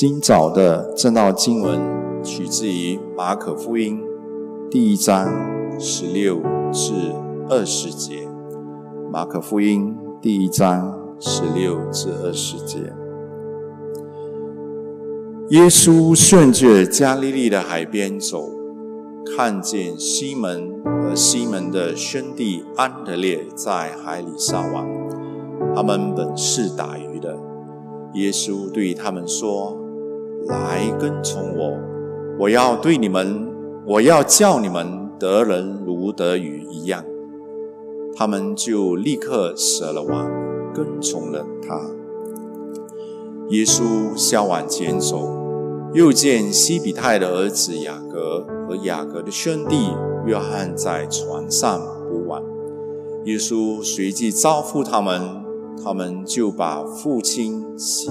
[0.00, 4.00] 今早的正道经文取自于马可福音
[4.70, 5.28] 第一章
[5.76, 6.40] 十六
[6.72, 6.92] 至
[7.48, 8.28] 二十节。
[9.10, 12.78] 马可福音第一章十六至二十节。
[15.48, 18.52] 耶稣顺着加利利的海边走，
[19.36, 24.86] 看见西门和西门的兄弟安德烈在海里撒网，
[25.74, 27.36] 他们本是打鱼的。
[28.14, 29.76] 耶稣对他们说
[30.48, 31.78] ：“来跟从我，
[32.40, 33.48] 我要对你们，
[33.86, 37.04] 我要叫你们得人如得鱼一样。”
[38.16, 40.28] 他们就立刻舍了网，
[40.74, 41.80] 跟从了他。
[43.50, 45.36] 耶稣向往前走。
[45.94, 49.88] 又见西比泰的儿子雅各和雅各的兄弟
[50.26, 52.42] 约翰在船上补网，
[53.24, 55.42] 耶稣随即招呼他们，
[55.82, 58.10] 他们就把父亲西，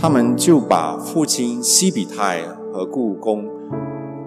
[0.00, 2.42] 他们就把父亲西比泰
[2.72, 3.44] 和故宫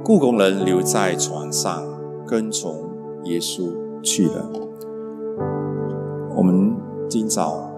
[0.04, 1.82] 故宫人留在船上，
[2.28, 2.90] 跟从
[3.24, 3.70] 耶稣
[4.04, 4.50] 去了。
[6.36, 6.76] 我们
[7.08, 7.72] 今早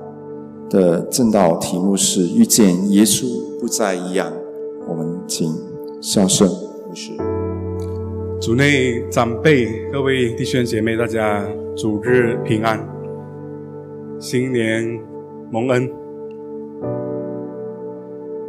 [0.71, 3.27] 的正道题目是遇见耶稣
[3.59, 4.33] 不再一样。
[4.87, 5.53] 我们请
[6.01, 7.11] 孝顺牧师。
[8.41, 11.45] 主内长辈、各位弟兄姐妹，大家
[11.77, 12.83] 主日平安，
[14.19, 14.99] 新年
[15.51, 16.02] 蒙恩。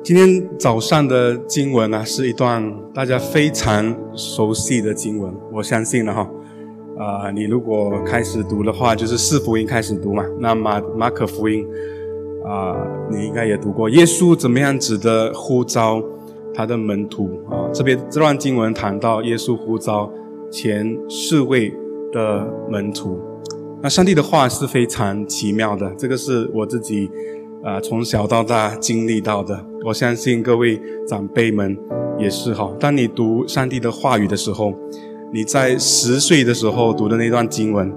[0.04, 6.30] 今天早上的经文呢，是一段大家非常熟悉的经文，我相信了哈。
[6.98, 10.22] 啊，你如果开始读的话，就是四福音开始读嘛。
[10.38, 11.66] 那马马可福音
[12.44, 12.76] 啊，
[13.10, 16.02] 你应该也读过，耶稣怎么样子的呼召。
[16.56, 20.08] 他的门徒啊，这边这段经文谈到耶稣呼召
[20.52, 21.74] 前四位
[22.12, 23.18] 的门徒，
[23.82, 27.10] 那上帝的话是非常奇妙的，这个是我自己
[27.64, 31.76] 啊从小到大经历到的，我相信各位长辈们
[32.18, 32.70] 也是哈。
[32.78, 34.74] 当你读上帝的话语的时候，
[35.32, 37.90] 你在十岁的时候读的那段经文，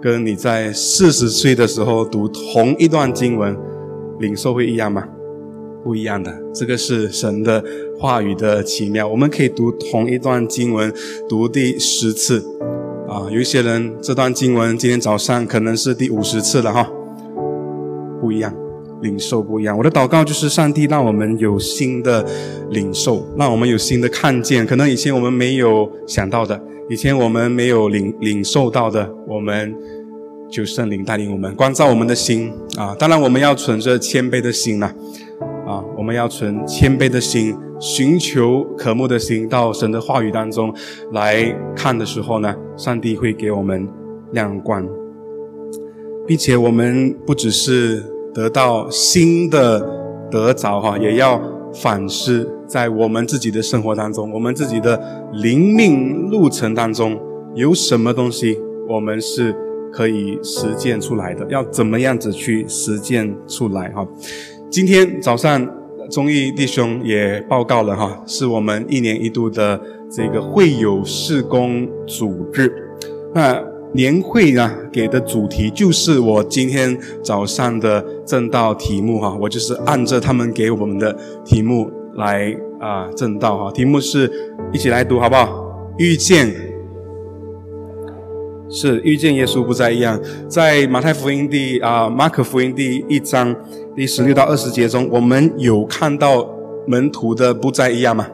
[0.00, 3.58] 跟你在四十岁的时候读同一段经文，
[4.20, 5.04] 领受会一样吗？
[5.82, 7.64] 不一样的，这个是神的
[7.98, 9.08] 话语的奇妙。
[9.08, 10.92] 我们可以读同一段经文，
[11.28, 12.38] 读第十次，
[13.08, 16.88] 啊，有一些人这段经文今天早上可能是第五十次了哈，
[18.20, 18.54] 不一样，
[19.02, 19.76] 领受不一样。
[19.76, 22.24] 我的祷告就是上帝让我们有新的
[22.70, 29.74] 领受，让我们有新的看见，可能以前我们没有想到的，以前我们没有领领受到的，我们
[30.50, 32.94] 就圣灵带领我们，关照我们的心啊。
[32.98, 34.92] 当然，我们要存着谦卑的心呐。
[35.66, 40.74] 啊，我们要存谦卑的心，寻求渴慕的心，到神的话语当中
[41.12, 43.86] 来看的时候呢，上帝会给我们
[44.32, 44.84] 亮光，
[46.26, 48.02] 并且我们不只是
[48.34, 49.80] 得到新的
[50.30, 51.40] 得着哈，也要
[51.74, 55.00] 反思在我们自己的生活当中，我们自己的
[55.32, 57.18] 灵命路程当中
[57.54, 58.58] 有什么东西
[58.88, 59.54] 我们是
[59.92, 64.06] 可以实践出来的，要怎么样子去实践出来哈。
[64.70, 65.68] 今天早上，
[66.08, 72.72] 中义弟兄也报告了哈，是我们一年一度的这个会友事工组织。
[73.34, 73.60] 那
[73.92, 83.72] 年会呢，给的主题就是我今天早上的正道题目哈，我就是按着他们给我们的题目来啊正道哈。
[83.72, 84.30] 题目是
[84.72, 85.92] 一起来读好不好？
[85.98, 86.70] 遇见。
[88.72, 93.52] 是遇见耶稣不再一样，在马太福音第啊马可福音第一章
[93.96, 96.48] 第十六到二十节中，我们有看到
[96.86, 98.28] 门徒的不再一样吗？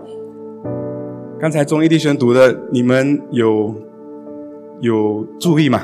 [1.40, 3.74] 刚才中义弟兄读的，你们有
[4.80, 5.82] 有注意吗？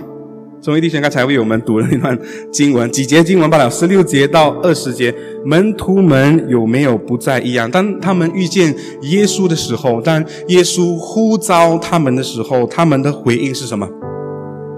[0.61, 2.17] 中义弟兄刚才为我们读了一段
[2.53, 5.13] 经文，几节经文罢了，十六节到二十节，
[5.45, 7.69] 门徒们有没有不再一样？
[7.69, 13.89] 当他们遇见耶稣的时候，当耶稣呼召他们的时候，他们的回应是什么？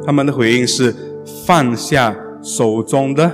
[0.06, 0.94] 他们的回应是
[1.46, 3.30] 放下手中的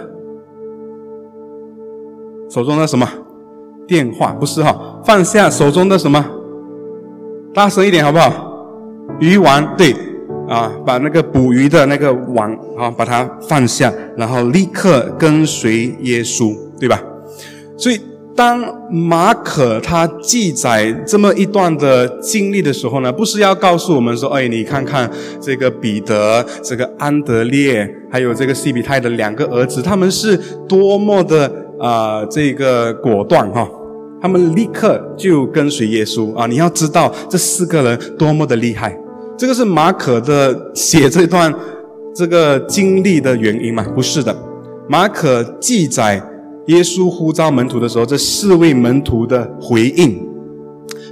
[2.49, 3.08] 手中的什么
[3.87, 4.32] 电话？
[4.32, 6.25] 不是哈，放下手中的什么？
[7.55, 8.66] 大声一点好不好？
[9.20, 9.94] 鱼网对
[10.50, 17.00] 啊，把那个捕鱼的那个网啊，把它放下，然后立刻跟随耶稣，对吧？
[17.79, 17.99] 所以。
[18.37, 18.58] 当
[18.91, 25.11] 马可他记载这么一段的经历的时候呢，不是要告诉我们说，哎，你看看
[25.43, 33.69] 这个彼得、这个安德烈，还有这个西比泰的两个儿子，他们是多么的啊，这个果断哈，
[34.23, 36.46] 他们立刻就跟随耶稣啊！
[36.46, 38.96] 你要知道这四个人多么的厉害，
[39.40, 41.50] 这个是马可的写这段
[42.14, 43.82] 这个经历的原因吗？
[43.94, 44.37] 不是的，
[44.87, 46.22] 马可记载。
[46.66, 50.28] 耶稣呼召门徒的时候，这四位门徒的回应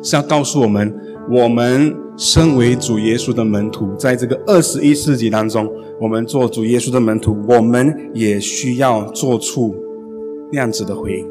[0.02, 0.94] 是要告诉我们：
[1.30, 5.66] 我们身为主耶稣的门徒，在这个二十一世纪当中，
[5.98, 9.74] 我们做主耶稣的门徒，我们也需要做出
[10.52, 11.26] 那样子的回应。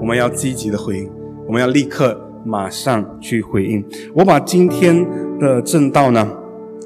[0.00, 1.10] 我们要积极的回应，
[1.48, 3.84] 我们要立刻马上去回应。
[4.14, 5.06] 我把今天
[5.38, 6.30] 的正道呢，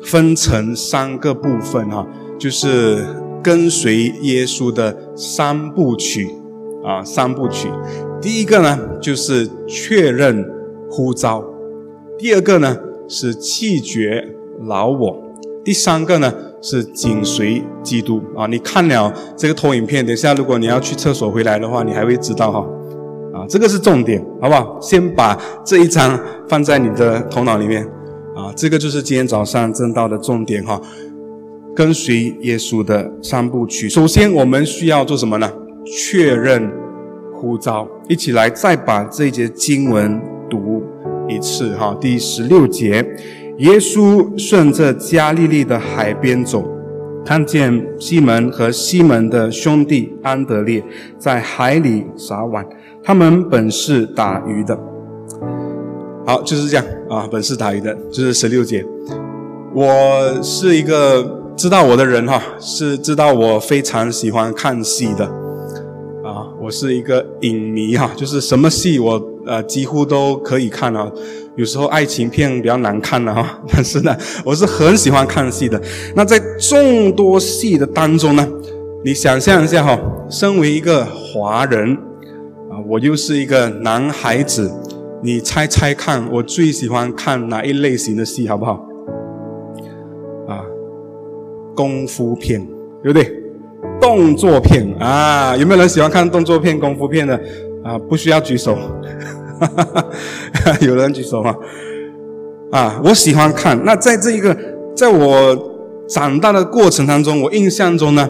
[0.02, 2.06] 分成三个部分哈，
[2.38, 3.04] 就是
[3.42, 6.28] 跟随耶稣的三部曲
[6.84, 7.68] 啊，三部曲。
[8.20, 10.44] 第一个呢，就是确认
[10.90, 11.42] 呼召；
[12.18, 12.76] 第二个呢，
[13.08, 15.14] 是弃绝老我；
[15.64, 16.32] 第三个呢，
[16.62, 18.46] 是紧随基督啊。
[18.46, 22.66] 你看了这个投影片，等下如果你要去厕所回来的话，你还会知道哈。
[23.48, 24.78] 这个是重点，好不好？
[24.80, 27.84] 先把这一章放在你的头脑里面。
[28.34, 30.80] 啊，这个就是今天早上正道的重点哈。
[31.74, 35.50] 跟随耶稣的三部曲，首先我们需要做什么呢？
[35.84, 36.70] 确认
[37.34, 37.86] 呼召。
[38.08, 40.82] 一起来，再把这一节经文读
[41.28, 41.96] 一次哈。
[42.00, 43.06] 第十六节，
[43.58, 46.64] 耶稣顺着加利利的海边走，
[47.24, 50.82] 看见西门和西门的兄弟安德烈
[51.18, 52.64] 在海里撒网。
[53.06, 54.76] 他们本是打鱼的，
[56.26, 57.28] 好，就是这样啊。
[57.30, 58.84] 本是打鱼的，就是十六节。
[59.72, 61.24] 我是一个
[61.56, 65.24] 知道我的人哈，是知道我非常喜欢看戏的
[66.24, 66.50] 啊。
[66.60, 71.08] 我是一个影迷哈，就是什么戏我呃几乎都可以看啊。
[71.54, 75.80] 有时候爱情片比较难看的哈， 但是呢，我是很喜欢看戏的。
[76.16, 78.44] 那在众多戏的当中呢，
[79.04, 79.96] 你想象一下哈，
[80.28, 81.96] 身为一个华人。
[82.84, 84.70] 我又是一个男孩子，
[85.22, 88.86] 你猜猜看，我最喜欢看哪一类型的戏，好不好？
[90.46, 90.60] 啊，
[91.74, 92.64] 功夫片，
[93.02, 93.42] 对不对？
[94.00, 97.40] 动作片啊，有没有人喜欢看动作片、功夫片的？
[97.82, 98.76] 啊，不需要举手，
[100.82, 101.54] 有人举手吗？
[102.72, 103.80] 啊，我喜欢看。
[103.84, 104.54] 那在这一个，
[104.94, 105.56] 在我
[106.08, 108.28] 长大的过程当中，我印象中呢，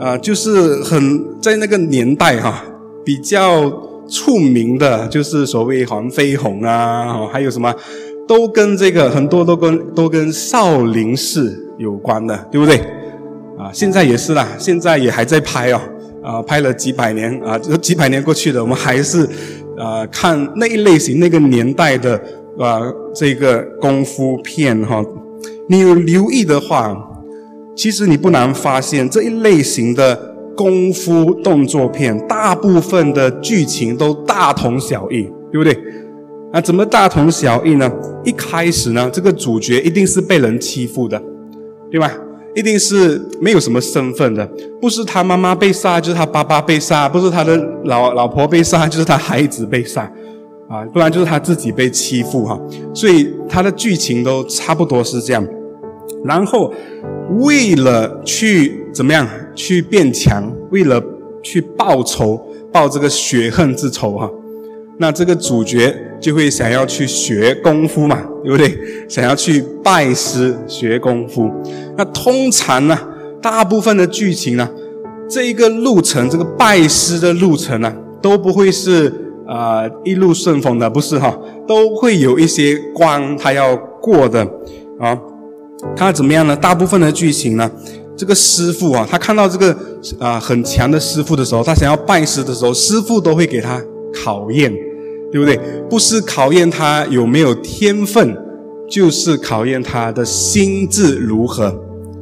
[0.00, 2.64] 啊，就是很在那个年代哈。
[3.04, 3.70] 比较
[4.08, 7.74] 出名的就是所谓黄飞鸿啊，还有什么，
[8.26, 12.76] 都跟这个很多都跟都跟少林寺有关的，对不对？
[13.58, 15.80] 啊，现在也是啦，现在也还在拍哦，
[16.22, 19.28] 啊，拍了几百年啊，这几百年过去了，我们还是
[19.78, 22.14] 啊看那一类型那个年代的
[22.58, 22.80] 啊
[23.14, 25.04] 这个功夫片哈。
[25.68, 26.94] 你有留意的话，
[27.74, 30.33] 其实你不难发现这一类型的。
[30.56, 35.76] 功夫动作片大部分的剧情都大同小异，对不对？
[36.52, 37.90] 啊，怎么大同小异呢？
[38.24, 41.20] 一开始呢，这个主角一定是被人欺负的，
[41.90, 42.10] 对吧？
[42.54, 44.48] 一定是没有什么身份的，
[44.80, 50.02] 不是他妈妈被杀，就是他爸爸被杀；不是他的老老婆被杀，就是他孩子被杀，
[50.68, 52.56] 啊，不然就是他自己被欺负哈。
[52.94, 55.44] 所以他的剧情都差不多是这样。
[56.24, 56.72] 然后
[57.40, 59.28] 为了去怎么样？
[59.56, 61.02] 去变强，为了
[61.42, 62.40] 去报仇，
[62.72, 64.30] 报这个血恨之仇哈。
[64.98, 68.78] 那这个主角就会想要去学功夫嘛，对不对？
[69.08, 71.50] 想要去拜师学功夫。
[71.96, 72.96] 那通常呢，
[73.42, 74.70] 大部分的剧情呢，
[75.28, 77.92] 这一个路程，这个拜师的路程呢，
[78.22, 79.12] 都不会是
[79.48, 81.36] 啊一路顺风的，不是哈，
[81.66, 84.48] 都会有一些关他要过的
[85.00, 85.18] 啊。
[85.96, 86.54] 他怎么样呢？
[86.56, 87.68] 大部分的剧情呢？
[88.16, 89.76] 这个师傅啊，他看到这个
[90.18, 93.82] 啊很强的师傅的时候，他想要拜师的时候，师傅都会给他
[94.14, 94.72] 考验，
[95.32, 95.58] 对不对？
[95.90, 98.36] 不是考验他有没有天分，
[98.88, 101.66] 就是考验他的心智如何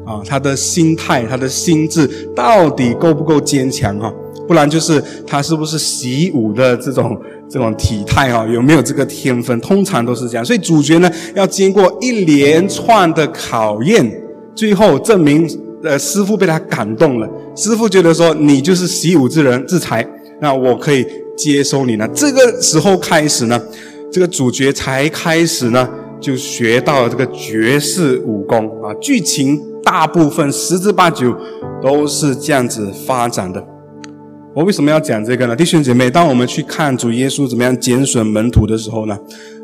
[0.06, 4.10] 啊，他的心态，他的心智到底够不够坚强哈？
[4.48, 7.16] 不然就是他是不是习武的这种
[7.50, 8.46] 这种体态啊？
[8.46, 9.60] 有没有这个天分？
[9.60, 10.44] 通常都是这样。
[10.44, 14.10] 所以主角呢，要经过一连串的考验，
[14.54, 15.46] 最后证明。
[15.82, 17.28] 呃，师傅被他感动了。
[17.56, 20.06] 师傅觉得说，你就是习武之人之才，
[20.40, 22.08] 那我可以接收你呢。
[22.14, 23.60] 这个时候开始呢，
[24.10, 25.88] 这个主角才开始呢，
[26.20, 28.94] 就学到了这个绝世武功啊。
[29.00, 31.36] 剧情大部分十之八九
[31.82, 33.62] 都是这样子发展的。
[34.54, 35.56] 我为什么要讲这个呢？
[35.56, 39.18] 弟兄姐妹，当我们去看主耶稣怎么样拣选门徒的时候呢？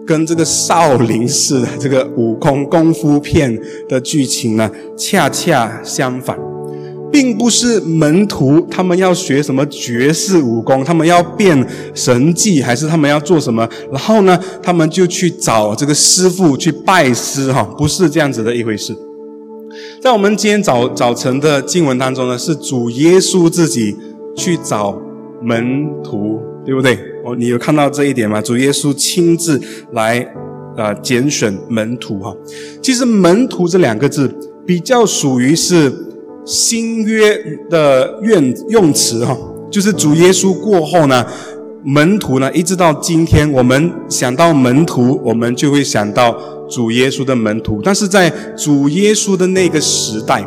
[0.08, 6.34] 跟这个少林寺的这个悟空功夫片的剧情呢，恰恰相反，
[7.12, 11.62] 并不是门徒他们要学什么绝世武功，他们要变
[11.92, 13.68] 神技，还是他们要做什么？
[13.92, 18.96] 然后呢，他们就去找这个师傅去拜师，哈，不是这样子的一回事。
[20.00, 23.94] 在我们今天早早晨的经文当中呢，是主耶稣自己
[24.34, 24.98] 去找
[25.42, 26.98] 门徒，对不对？
[27.34, 28.40] 你有看到这一点吗？
[28.40, 29.60] 主耶稣亲自
[29.92, 30.26] 来，
[30.76, 32.34] 呃，拣选门徒哈。
[32.82, 34.32] 其实“门徒”这两个字
[34.66, 35.92] 比较属于是
[36.44, 37.38] 新约
[37.70, 39.36] 的用用词哈，
[39.70, 41.26] 就是主耶稣过后呢，
[41.84, 47.80] 门徒呢，一直到今天，我们想到门徒，我们就会想到主耶稣的门徒。
[47.82, 50.44] 但是在主耶稣的那个时代。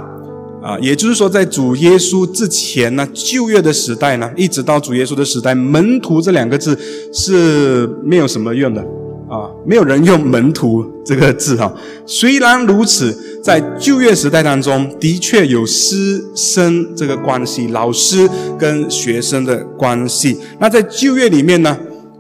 [0.62, 6.78] 啊，也就是说，在主耶稣之前呢，旧约的时代呢，一直到主耶稣的时代，门徒这两个字
[7.12, 8.80] 是没有什么用的
[9.28, 11.74] 啊，没有人用门徒这个字哈。
[12.06, 20.38] 虽然如此，在旧约时代当中，的确有师生这个关系，老师跟学生的关系。
[20.60, 21.76] 那在旧约里面呢，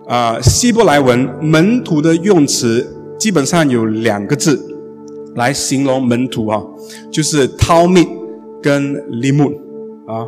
[0.08, 4.60] 啊，希伯来文门徒的用词基本上有两个字
[5.36, 6.60] 来形容门徒啊，
[7.12, 8.21] 就是 talmi。
[8.62, 9.52] 跟利木
[10.08, 10.22] 啊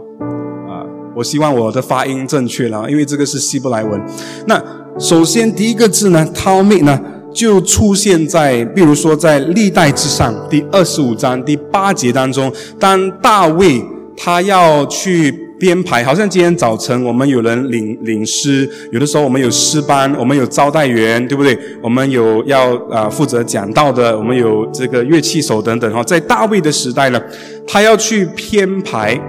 [0.67, 0.85] 啊，
[1.15, 4.01] 我希望我的发音正确了，因为这个是希伯来文。
[4.47, 4.61] 那
[4.97, 6.99] 首先第一个字呢 t a l m i 呢，
[7.33, 13.83] 就出现在，比如说在历代之上第二十五章第八节当中，当大卫
[14.17, 15.39] 他要去。
[15.59, 21.57] 编排好像今天早晨我们有人领领诗，有的时候我们有诗班，我们有招待员，对不对？
[21.81, 26.03] 我们有要啊负责讲道的，我们有这个乐器手等等哈。
[26.03, 27.21] 在大卫的时代呢，
[27.65, 29.19] 他要去编排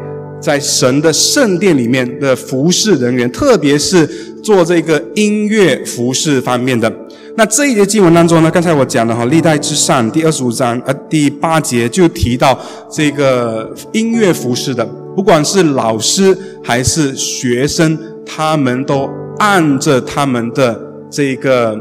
[0.40, 4.06] 在神的圣殿里面的服侍人员，特别是
[4.42, 6.92] 做这个音乐服侍方面的。
[7.36, 12.58] 那这一节经文当中呢，刚才我讲的哈，历代之上第二十五章呃第八节就提到
[12.90, 14.88] 这个音乐服侍的。
[15.14, 20.80] 不管是老师还是学生，他们都按着他们的
[21.10, 21.78] 这个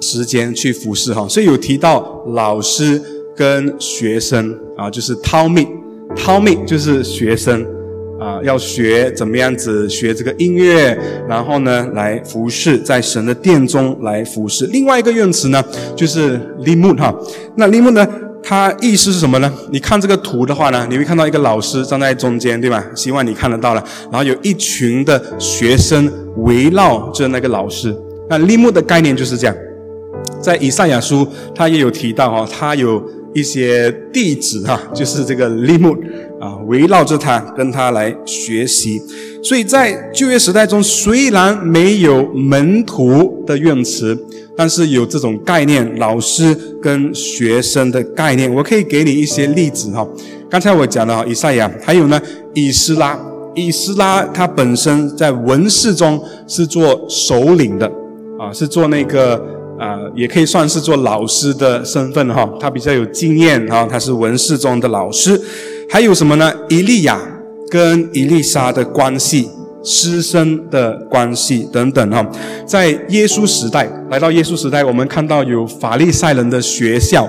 [0.00, 1.26] 时间去服侍哈。
[1.28, 3.00] 所以有提到老师
[3.36, 5.68] 跟学生啊，就是掏命，
[6.16, 7.64] 掏命就是学生
[8.20, 14.66] 啊，要学怎么样子学这个音乐，然后呢来服侍在神的殿中来服侍。
[14.66, 15.62] 另外一个用词呢，
[15.94, 17.14] 就是立木哈。
[17.56, 18.06] 那立木呢？
[18.46, 19.50] 它意思是什么呢？
[19.72, 22.84] 你看这个图的话呢，你会看到一个老师站在中间，对吧？
[22.94, 23.82] 希望你看得到了。
[24.12, 27.96] 然后有一群的学生围绕着那个老师。
[28.28, 29.56] 那立木的概念就是这样，
[30.42, 33.02] 在以赛亚书他也有提到哈，他有
[33.34, 35.96] 一些弟子哈，就是这个立木
[36.38, 39.00] 啊，围绕着他跟他来学习。
[39.42, 44.18] 所以在旧约时代中，虽然没有门徒的用词。
[44.56, 50.06] 但是有这种概念，老师跟学生的概念，我可以给你一些例子哈。
[50.48, 52.20] 刚才我讲了以赛亚，还有呢，
[52.52, 53.18] 以斯拉，
[53.54, 57.90] 以斯拉他本身在文士中是做首领的
[58.38, 59.34] 啊，是做那个
[59.78, 62.48] 啊，也可以算是做老师的身份哈。
[62.60, 65.40] 他比较有经验哈，他是文士中的老师。
[65.90, 66.52] 还有什么呢？
[66.68, 67.20] 以利亚
[67.68, 69.48] 跟以利沙的关系。
[69.84, 72.26] 师生的关系等等哈，
[72.66, 77.28] 在耶稣时代，来到耶稣时代，我们看到有法利赛人的学校，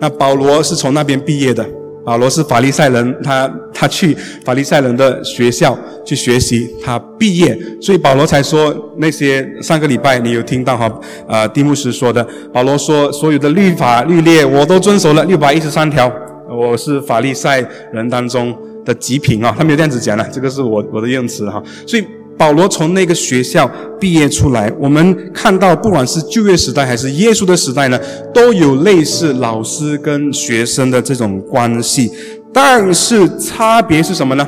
[0.00, 1.66] 那保罗是从那边毕业的。
[2.04, 16.08] 保罗是法利赛人，他他去法利赛人的学校去学习，他毕业，所以保罗才说那些上个礼拜你有听到哈，啊，蒂姆斯说的，保罗说所有的律法律列我都遵守了六百一十三条，
[16.48, 18.56] 我是法利赛人当中。
[18.86, 21.62] 的极品啊，他没有这样子讲的，这个是我我的用词哈。
[21.86, 22.04] 所以
[22.38, 27.98] 保罗从那个学校毕业出来，我们看到不管是旧约时代还是耶稣的时代呢，
[28.32, 32.10] 都有类似老师跟学生的这种关系。
[32.52, 34.46] 但是差别是什么呢？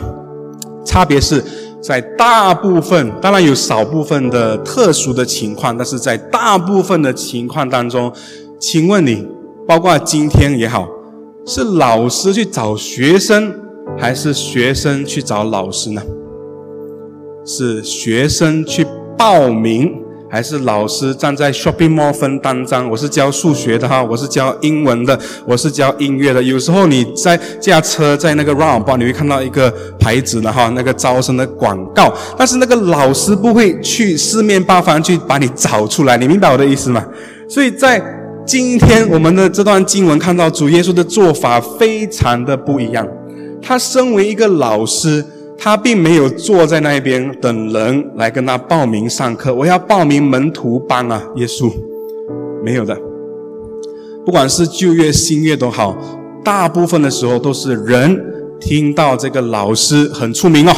[0.85, 1.43] 差别是
[1.83, 8.11] 在大部分，当然有少部分的特殊的情况，但是在大部分的情况当中，
[8.59, 9.27] 请问你，
[9.67, 10.89] 包括今天也好，
[11.47, 13.55] 是老师去找学生？
[14.01, 16.01] 还是学生去找老师呢？
[17.45, 18.87] 是学生去
[19.17, 19.93] 报名，
[20.31, 22.89] 还是老师站在 shopping mall 分单张？
[22.89, 26.41] 我是教数学的哈，我是教英文的，我是教音乐的。
[26.41, 32.15] 有时候你在驾车在那个 roundabout，你会看到一个牌子的哈，那个招生的广告。
[32.37, 37.05] 但是那个老师不会去四面八方去把你找出来，你明白我的意思吗？
[37.49, 38.01] 所以在
[38.47, 43.05] 今天我们的这段经文看到主耶稣的做法非常的不一样。
[43.61, 45.25] 他身为一个老师，
[45.59, 49.55] 他并没有坐在那边等人来跟他报名上课。
[49.55, 51.71] 我要报名门徒班啊，耶稣
[52.65, 52.97] 没有的。
[54.25, 55.97] 不管是旧约、新约都好，
[56.45, 58.21] 大部分的时候都是人
[58.61, 60.73] 听到这个老师很出名哦，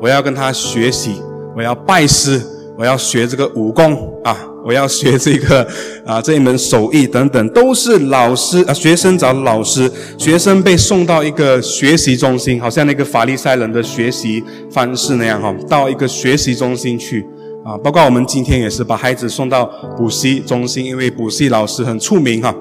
[0.00, 1.12] 我要跟他学习，
[1.56, 2.40] 我要拜师，
[2.78, 5.66] 我要学这个武功啊，我要学这个
[6.06, 17.24] 啊这一门手艺等等，都是老师啊学生找老师，学生被送到一个学习中心，好像那个法利赛人的学习方式那样哈，到一个学习中心去
[17.64, 17.76] 啊。
[17.78, 19.66] 包括我们今天也是把孩子送到
[19.96, 22.54] 补习中心，因为补习老师很出名哈。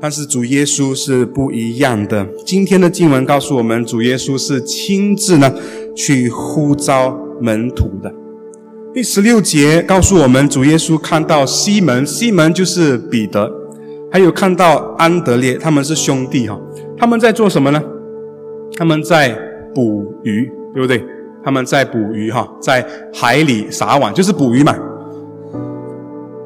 [0.00, 2.24] 但是主耶稣是不一样的。
[2.46, 5.52] 今天的经文告诉我们，主耶稣是亲自呢
[5.96, 8.14] 去呼召门徒的。
[8.94, 13.50] 第十六节告诉我们，主耶稣看到西门，西门就是彼得，
[14.10, 16.58] 还有看到安德烈，他们是兄弟哈。
[16.96, 17.80] 他们在做什么呢？
[18.76, 19.38] 他们在
[19.74, 21.04] 捕鱼，对不对？
[21.44, 24.74] 他们在捕鱼哈，在海里撒网，就是捕鱼嘛。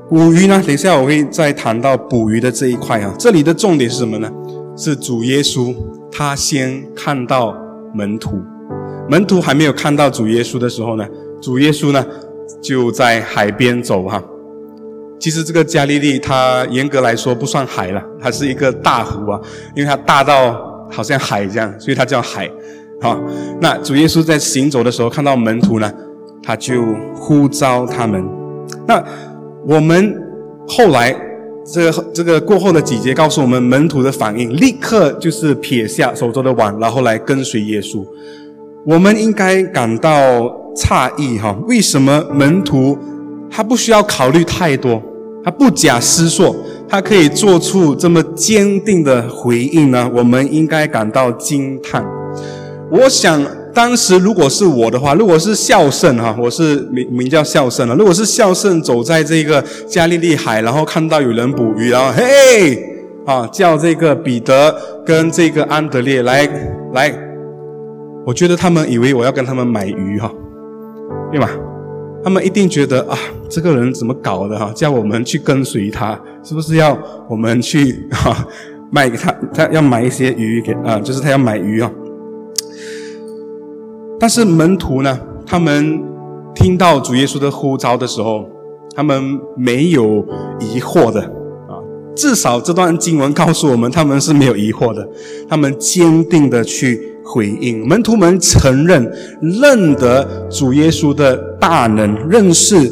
[0.08, 0.60] 捕鱼呢？
[0.66, 3.14] 等一下我会再谈到捕鱼的这一块啊。
[3.16, 4.30] 这里的重点是什么呢？
[4.76, 5.72] 是主耶稣
[6.10, 7.56] 他先看到
[7.94, 8.42] 门徒，
[9.08, 11.06] 门徒还没有看到主耶稣的时候呢，
[11.40, 12.04] 主耶稣呢？
[12.62, 14.22] 就在海边走哈，
[15.18, 19.40] 其实这个加利利它严格来说不算海了，它是一个大湖啊，
[19.74, 22.48] 因为它大到好像海这样，所以它叫海。
[23.00, 23.20] 好，
[23.60, 25.92] 那主耶稣在行走的时候看到门徒呢，
[26.40, 26.84] 他就
[27.16, 28.24] 呼召他们。
[28.86, 29.04] 那
[29.66, 30.16] 我们
[30.68, 31.12] 后来
[31.66, 38.06] 这这个过后的几节告诉我们门徒的反应，立刻就是撇下手中的碗，然后来跟随耶稣。
[38.86, 40.61] 我们应该感到。
[40.76, 42.98] 诧异哈，为什么门徒
[43.50, 45.02] 他不需要考虑太多，
[45.44, 46.54] 他不假思索，
[46.88, 50.10] 他可以做出这么坚定的回应呢？
[50.14, 52.04] 我们应该感到惊叹。
[52.90, 53.42] 我想
[53.74, 57.94] 当时如果是我的话，如果是孝圣哈，我是名名叫孝圣了。
[57.94, 62.82] 如果是孝圣走在这个加利利海，然后看到有人捕鱼，然后嘿
[63.24, 64.74] 啊叫这个彼得
[65.06, 66.46] 跟这个安德烈来
[66.92, 67.14] 来，
[68.26, 70.30] 我觉得他们以为我要跟他们买鱼哈。
[71.32, 71.50] 对吧？
[72.22, 74.70] 他们一定觉得啊，这个人怎么搞的哈？
[74.72, 76.96] 叫我们去跟随他，是不是要
[77.28, 78.46] 我们去 哈
[78.92, 79.34] 卖给他？
[79.52, 81.90] 他要买一些鱼给啊，就是他要买鱼啊。
[84.20, 86.00] 但是门徒呢，他们
[86.54, 88.48] 听到主耶稣的呼召的时候，
[88.94, 90.24] 他们没有
[90.60, 91.74] 疑惑的啊。
[92.14, 95.08] 至少这段经文告诉我们，他们是没有疑惑的，
[95.48, 97.11] 他们坚定的去。
[97.24, 102.90] 回应门徒们承认认得主耶稣的大能，认识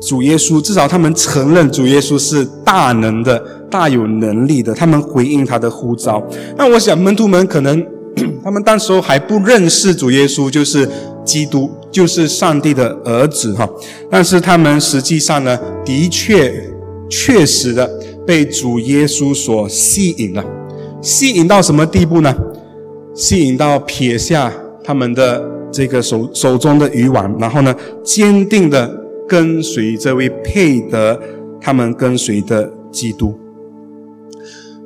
[0.00, 4.74] 主耶稣，至少他们承认主耶稣是大能的、大有能力的。
[4.74, 6.22] 他们回应他的呼召。
[6.56, 7.84] 那我想门徒们可能
[8.44, 10.88] 他们当时候还不认识主耶稣就是
[11.24, 13.68] 基督，就是上帝的儿子哈。
[14.10, 16.52] 但是他们实际上呢，的确
[17.08, 17.90] 确实的
[18.26, 20.44] 被主耶稣所吸引了，
[21.00, 22.34] 吸引到什么地步呢？
[23.14, 28.90] 吸引到撇下他们的这个手手中的渔网，然后呢，坚定的
[29.28, 31.20] 跟随这位配得
[31.60, 33.38] 他们跟随的基督。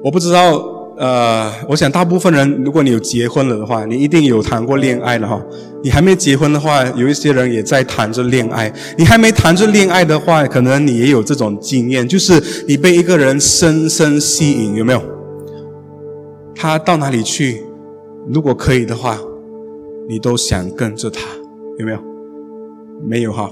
[0.05, 0.63] 我不知道，
[0.97, 5.43] 呃，我想大部分人，如果你有结婚了的话，你一定有谈过恋爱了哈。
[5.83, 8.73] 你还没结婚的话，有一些人也在谈着恋爱。
[8.97, 15.03] 你还没谈着恋爱的话，可能你也有这种经验，就是你被一个人深深吸引，有没有？
[16.55, 17.63] 他到哪里去？
[18.31, 19.19] 如果可以的话，
[20.09, 21.21] 你都想跟着他，
[21.79, 21.99] 有没有？
[23.07, 23.51] 没有哈，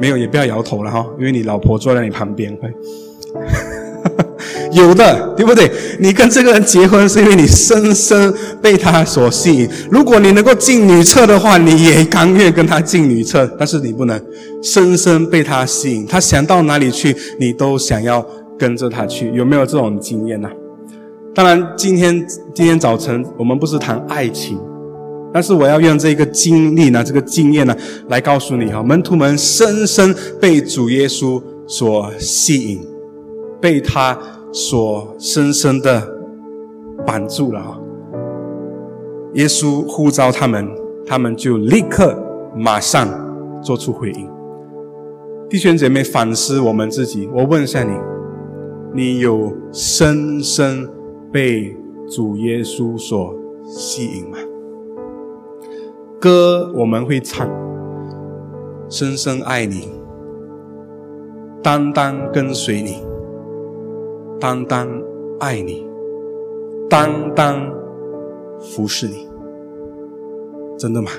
[0.00, 2.72] 没有也不要摇头了哈，因为你老婆坐在你旁边会。
[4.72, 5.70] 有的，对不对？
[5.98, 9.68] 你跟这个人结婚是因为你深深被他所吸引。
[9.90, 14.20] 如果你能够进女厕的话，你也甘愿跟他进女厕，但是你不能
[14.62, 16.06] 深深被他吸引。
[16.06, 18.24] 他想到哪里去，你都想要
[18.58, 19.30] 跟着他去。
[19.32, 20.48] 有没有这种经验呢？
[21.38, 24.58] 当然，今天今天早晨我们不是谈爱情，
[25.32, 27.76] 但是我要用这个经历呢，这个经验呢，
[28.08, 32.84] 来告诉你哈，门徒们深深被主耶稣所吸引，
[33.60, 34.18] 被他
[34.52, 36.02] 所深深的
[37.06, 37.80] 绑住了哈。
[39.34, 40.68] 耶稣呼召他们，
[41.06, 42.20] 他们就立刻
[42.56, 43.08] 马上
[43.62, 44.28] 做出回应。
[45.48, 47.92] 弟兄姐妹，反思我们自己，我问一下你，
[48.92, 50.97] 你有深深？
[51.32, 51.76] 被
[52.08, 53.34] 主耶稣所
[53.66, 54.38] 吸引吗？
[56.20, 57.48] 歌我们会唱，
[58.88, 59.88] 深深爱你，
[61.62, 63.02] 单单跟随你，
[64.40, 64.88] 单单
[65.38, 65.86] 爱你，
[66.88, 67.70] 单单
[68.60, 69.28] 服侍你，
[70.78, 71.10] 真的吗？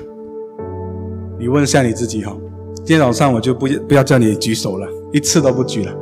[1.38, 2.36] 你问一下你自己哈。
[2.76, 5.94] 今天早上我就不不要叫你举手了，一次都不举了。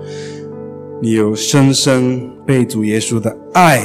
[1.01, 3.81] 你有深深被主耶稣的爱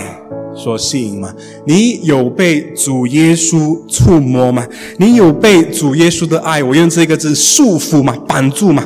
[0.55, 1.33] 所吸引吗？
[1.65, 4.65] 你有被主耶稣触摸吗？
[4.97, 8.15] 你有被主耶稣的爱，我用这个字束缚吗？
[8.27, 8.83] 绑住吗？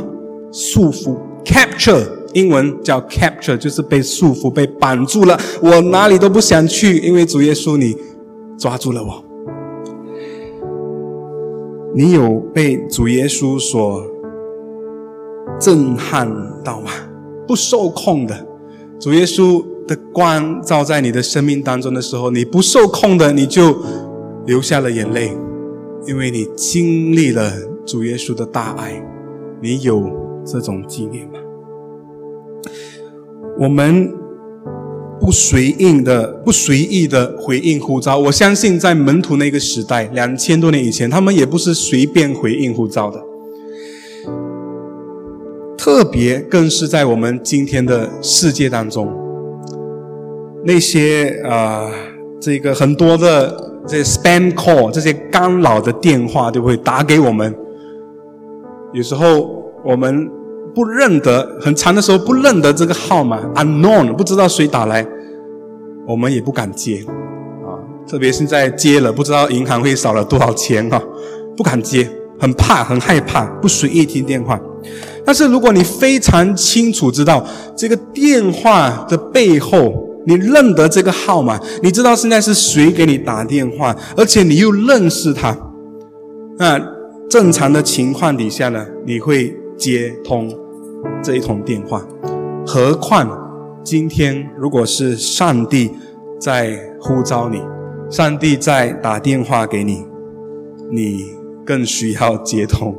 [0.51, 5.39] 束缚，capture 英文叫 capture，就是被束缚、被绑住了。
[5.61, 7.95] 我哪里都不想去，因为主耶稣你
[8.57, 9.23] 抓住了我。
[11.95, 14.03] 你有被主耶稣所
[15.59, 16.29] 震撼
[16.63, 16.91] 到吗？
[17.47, 18.45] 不受控的，
[18.99, 23.75] 主耶稣的光照在你的生命当中的时候，你不受控的，你就
[24.45, 25.31] 流下了眼泪，
[26.05, 27.51] 因为你经历了
[27.85, 29.01] 主耶稣的大爱。
[29.61, 30.03] 你有
[30.45, 31.39] 这种经验吗？
[33.59, 34.13] 我们
[35.19, 38.19] 不随应的、不随意的回应呼召。
[38.19, 43.19] 我相信，在门徒那个时代，两千多年以前，他们也不是随便回应呼召的。
[45.87, 49.09] 特别更是在我们今天的世界当中，
[50.65, 51.89] 那些啊，
[52.41, 53.55] 这个很多的
[53.87, 57.55] 这 spam call 这些干扰的电话，就会打给我们。
[58.91, 60.29] 有时候我们
[60.75, 65.07] 不认得，很长的时候不认得这个号码，unknown，不知道谁打来，
[66.05, 67.01] 我们也不敢接
[67.63, 67.79] 啊。
[68.05, 71.01] 特别是在接了，不知道银行会少了多少钱哈，
[71.55, 74.59] 不敢接，很怕，很害怕，不随意听电话。
[75.27, 79.93] 但是如果你非常清楚知道这个电话的背后，
[80.25, 85.55] 你认得这个号码，你知道现在是谁给你打电话，而且你又认识他，
[86.57, 86.97] 那。
[87.29, 90.49] 正常的情况底下呢，你会接通
[91.21, 92.01] 这一通电话。
[92.65, 93.29] 何况
[93.83, 95.91] 今天如果是上帝
[96.39, 97.61] 在呼召你，
[98.09, 100.05] 上帝在打电话给你，
[100.89, 101.25] 你
[101.65, 102.95] 更需要接通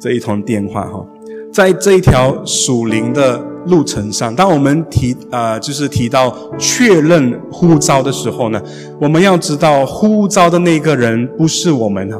[0.00, 1.06] 这一通电话哈。
[1.52, 8.60] 在这一条属灵的路程上，当我们提啊，就是提到确认呼召的时候呢，
[8.98, 12.18] 我们要知道呼召的那个人不是我们啊。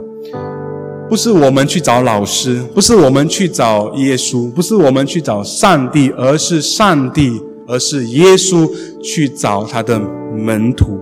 [1.09, 8.71] 不是我们去找老师，不是我们去找耶稣，不是我们去找上帝，而是上帝，而是耶稣
[9.03, 10.01] 去找他的
[10.35, 10.99] 门徒。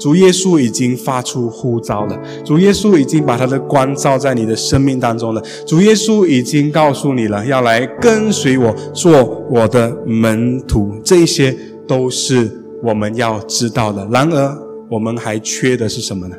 [0.00, 10.90] 主耶稣已经发出呼召了，主耶稣已经把他的光照在你的生命当中了，主耶稣已经告诉你了，要来跟随我，做我的门徒。
[11.04, 11.54] 这些
[11.86, 12.50] 都是
[12.82, 14.08] 我们要知道的。
[14.10, 14.58] 然而，
[14.90, 16.36] 我们还缺的是什么呢？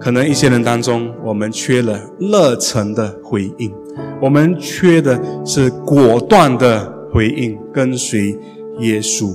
[0.00, 3.72] 可能一些人当中，我们缺了热忱的回应，
[4.20, 8.36] 我们缺的是果断的回应，跟随
[8.80, 9.32] 耶稣。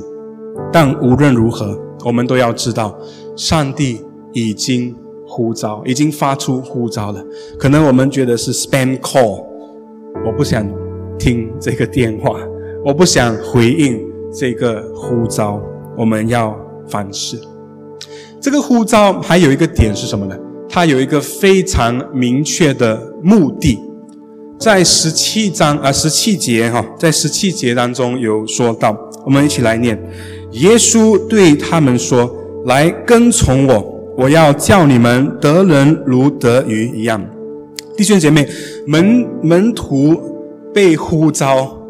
[0.74, 2.96] 但无论如何，我们都要知道，
[3.40, 4.02] 上帝
[4.34, 4.94] 已经
[5.26, 7.24] 呼召，已经发出呼召了。
[7.58, 9.46] 可能我们觉得是 spam call，
[10.26, 10.70] 我不想
[11.18, 12.38] 听这个电话，
[12.84, 13.98] 我不想回应
[14.34, 15.62] 这个呼召。
[15.98, 16.54] 我们要
[16.90, 17.40] 反思，
[18.42, 20.38] 这个呼召还有一个点是什么呢？
[20.68, 23.80] 它有一个非常明确的目的，
[24.60, 28.94] 在十七章啊十七节哈，在十七节当中有说到，
[29.26, 29.98] 我们一起来念：
[30.52, 32.34] 耶稣对他们说
[32.70, 37.20] ：“来跟从我，我要叫你们得人如得鱼一样。”
[37.98, 38.48] 弟兄姐妹，
[38.86, 40.16] 门门徒
[40.72, 41.82] 被呼召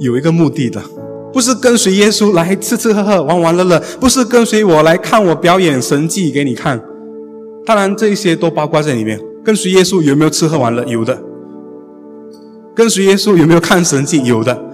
[0.00, 0.82] 有一个目的的，
[1.32, 6.82] 不是跟随耶稣来吃吃喝喝玩玩乐乐，不是跟随我来看我表演神迹给你看。
[7.64, 9.20] 当然，这些都包括在里面。
[9.44, 10.84] 跟随耶稣有没有吃喝玩乐？
[10.86, 11.16] 有的。
[12.74, 14.20] 跟随耶稣有没有看神迹？
[14.24, 14.64] 有的。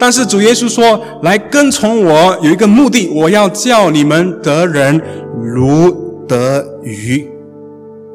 [0.00, 5.00] 但是主耶稣说：“来跟从我，有一个目的，我要叫你们得人
[5.40, 7.28] 如得鱼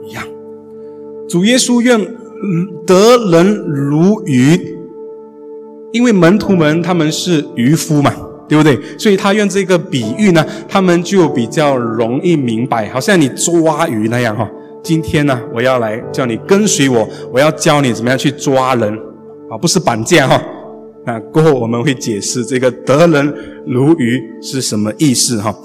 [0.05, 0.23] 一样。”
[1.29, 1.97] 主耶稣愿
[2.85, 4.59] 得人如鱼，
[5.93, 8.11] 因为门徒们他们是渔夫嘛。
[8.47, 8.79] 对不对？
[8.95, 14.47] 所以他用这个比喻呢，他们就比较容易明白，好像你抓鱼那样哈。
[14.83, 18.93] 今天呢，我要来叫你跟随我，我要教你怎么样去抓人，
[19.49, 20.39] 啊，不是绑架哈。
[21.05, 23.33] 那过后我们会解释这个得人
[23.67, 25.55] 如鱼是什么意思哈。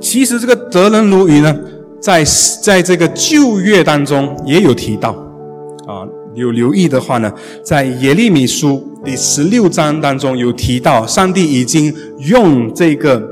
[0.00, 1.56] 其实这个得人如鱼呢，
[2.00, 2.24] 在
[2.62, 5.10] 在这个旧约当中也有提到，
[5.86, 6.06] 啊。
[6.34, 13.22] 有留意的话呢，在耶利米书第十六章当中有提到，上帝已经用这个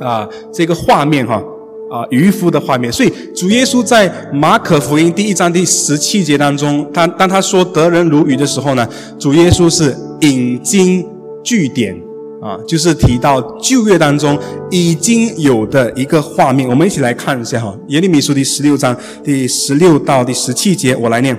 [0.00, 1.44] 啊这个画面哈
[1.90, 11.04] 啊渔夫的画面，所以主耶稣在马可福音第一章第十七节当中，他当他说得人如鱼的时候呢，主耶稣是引经
[11.42, 11.94] 据典
[12.40, 14.38] 啊，就是提到旧约当中
[14.70, 21.36] 已经有的一个画面，我们一起来看一下哈，耶利米书第十六章第十六到第十七节，我来念。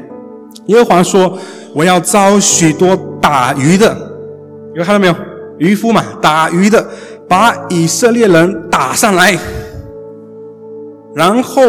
[0.67, 1.37] 耶和华说
[1.73, 3.95] ：“我要招许多打鱼的，
[4.75, 5.15] 有看到没有？
[5.57, 6.85] 渔夫嘛，打鱼的，
[7.27, 9.37] 把以色列人打上来。
[11.13, 11.63] 然后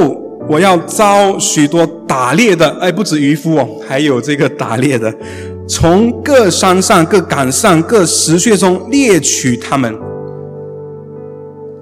[0.48, 5.12] 我要招许多打猎的，哎，不止渔夫哦，还有这个打猎的，
[5.68, 9.94] 从各山上、各岗上、各石穴中猎取他们。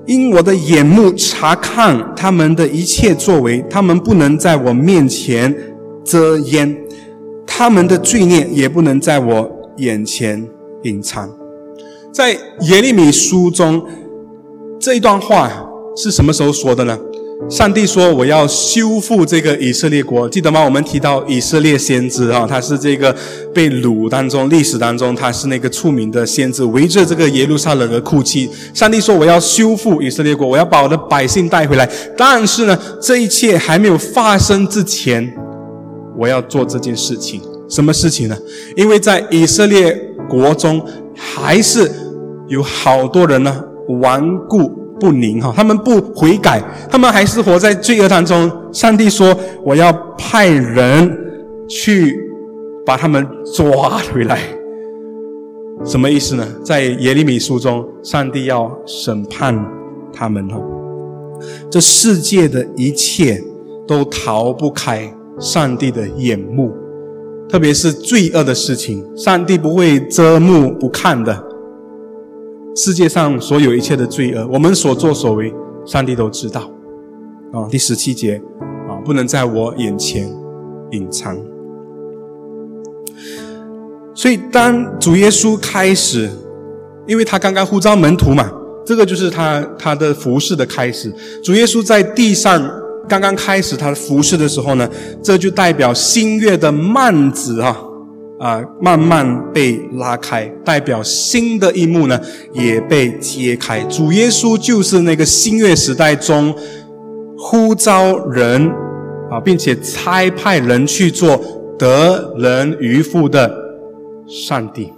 [0.06, 5.54] 因我的眼目查看他们的一切作为，他们不能在我面前
[6.02, 6.76] 遮掩，
[7.46, 10.44] 他们的罪孽也不能在我眼前
[10.82, 11.30] 隐藏。
[12.12, 13.82] 在耶利米书中，
[14.80, 15.48] 这一段话
[15.96, 16.98] 是什么时候说的呢？
[17.48, 20.62] 上帝说：“我要修复这个以色列国，记得吗？
[20.62, 23.14] 我们提到以色列先知啊，他是这个
[23.52, 28.48] 被掳当中历史当中，他是那个出名的先知，围着这个耶路撒冷而哭泣。
[28.72, 31.90] 上帝说：我要修复以色列国，我要把我的百姓带回来。
[32.16, 35.32] 但是呢，这一切还没有发生之前，
[36.16, 37.40] 我要做这件事情。
[37.68, 38.36] 什么事情呢？
[38.76, 39.92] 因为在以色列
[40.28, 40.80] 国中，
[41.16, 41.90] 还是
[42.46, 48.50] 有好多人呢顽固。”不宁哈，他们不悔改，他们还是活在罪恶当中。
[48.72, 49.34] 上帝说
[49.64, 51.10] ：“我要派人
[51.68, 52.16] 去
[52.84, 54.38] 把他们抓回来。”
[55.84, 56.46] 什么意思呢？
[56.62, 59.58] 在耶利米书中，上帝要审判
[60.12, 60.60] 他们哈。
[61.70, 63.42] 这世界的一切
[63.88, 66.70] 都逃不开上帝的眼目，
[67.48, 71.49] 特别是罪恶的事情，上帝不会遮目不看的。
[72.82, 75.52] 世界上所有一切的罪恶，我们所作所为，
[75.84, 76.62] 上帝都知道。
[77.52, 78.40] 啊，第十七节，
[78.88, 80.26] 啊，不能在我眼前
[80.92, 81.36] 隐藏。
[84.14, 86.30] 所以，当主耶稣开始，
[87.06, 88.50] 因为他刚刚呼召门徒嘛，
[88.86, 91.12] 这个就是他他的服饰的开始。
[91.44, 92.66] 主耶稣在地上
[93.06, 94.88] 刚刚开始他的服饰的时候呢，
[95.22, 97.76] 这就代表新月的幔子啊。
[98.40, 102.18] 啊，慢慢被拉开，代表新的一幕呢，
[102.54, 103.82] 也被揭开。
[103.82, 106.54] 主耶稣就是那个新月时代中
[107.36, 108.66] 呼召人
[109.30, 111.38] 啊，并且差派人去做
[111.78, 113.54] 得人渔夫的
[114.26, 114.90] 上帝。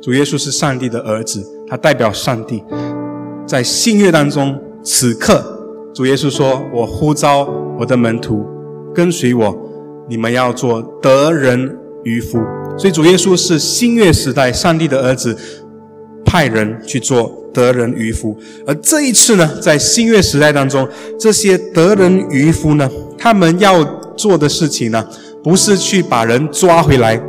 [0.00, 2.62] 主耶稣是上帝的儿子，他代表上帝，
[3.44, 5.42] 在新月当中，此刻
[5.92, 8.46] 主耶稣说：“我呼召我的门徒
[8.94, 9.56] 跟随我，
[10.08, 12.38] 你们要做得人渔夫。”
[12.76, 15.36] 所以主耶稣是新约时代上帝的儿子，
[16.24, 18.36] 派人去做得人渔夫。
[18.66, 20.86] 而这一次呢，在新约时代当中，
[21.18, 23.84] 这些得人渔夫呢，他们要
[24.16, 25.06] 做的事情呢，
[25.42, 27.20] 不是去把人抓回来，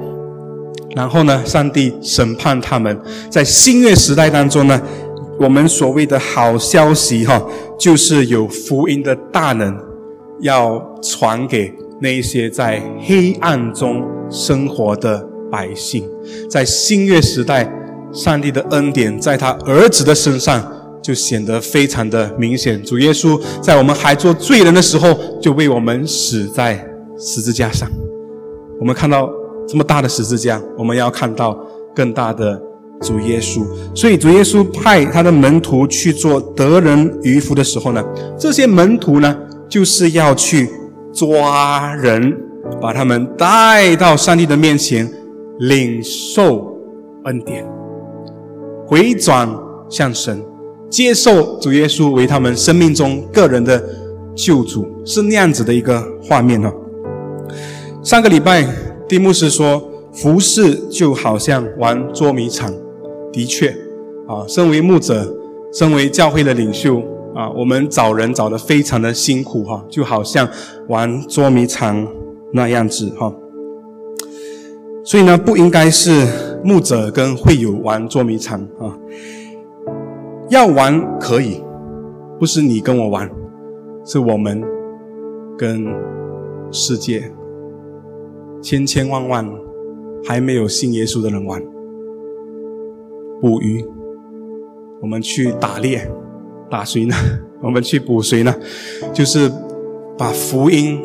[0.96, 3.00] 然后呢，上帝审判他们。
[3.30, 4.82] 在新约时代当中呢，
[5.40, 7.40] 我们所谓的好消息哈，
[7.80, 9.78] 就是有福音的大能
[10.42, 15.35] 要传给那一些在黑暗中生活的。
[15.56, 16.04] 百姓
[16.50, 17.66] 在新月时代，
[18.12, 20.62] 上帝的恩典在他儿子的身上
[21.02, 22.84] 就显得非常的明显。
[22.84, 26.86] 主耶稣在我们还做罪人的时候，就为我们死在
[27.18, 27.90] 十字架上。
[28.82, 29.30] 我们看到
[29.66, 31.58] 这么大的十字架，我们要看到
[31.96, 32.62] 更大的
[33.00, 33.66] 主耶稣。
[33.96, 38.04] 所以主耶稣派他的门徒去做得人渔夫的时候呢，
[38.38, 39.34] 这些门徒呢，
[39.70, 40.70] 就是要去
[41.14, 42.38] 抓人，
[42.82, 45.10] 把他们带到上帝的面前。
[45.60, 46.78] 领受
[47.24, 47.66] 恩典，
[48.86, 49.50] 回转
[49.90, 50.44] 向神，
[50.90, 53.82] 接受主耶稣为他们生命中个人的
[54.36, 56.72] 救主，是那样子的一个画面呢。
[58.04, 58.68] 上个礼拜，
[59.08, 62.72] 蒂牧师说，服侍就好像玩捉迷藏。
[63.32, 63.70] 的确，
[64.28, 65.34] 啊，身为牧者，
[65.74, 67.00] 身为教会的领袖，
[67.34, 70.48] 啊，我们找人找的非常的辛苦哈，就好像
[70.88, 72.08] 玩捉迷藏
[72.54, 73.34] 那样子哈。
[75.06, 76.26] 所以呢，不应该是
[76.64, 78.98] 牧者跟会友玩捉迷藏啊。
[80.50, 81.64] 要玩可以，
[82.40, 83.30] 不是你跟我玩，
[84.04, 84.64] 是我们
[85.56, 85.86] 跟
[86.72, 87.32] 世界
[88.64, 89.48] 千千万万
[90.26, 91.62] 还没有信耶稣的人玩。
[93.40, 93.86] 捕鱼，
[95.04, 96.10] 我们去打猎，
[96.68, 97.16] 打谁呢？
[97.62, 98.56] 我们去捕谁呢？
[99.14, 99.52] 就是
[100.18, 101.00] 把福音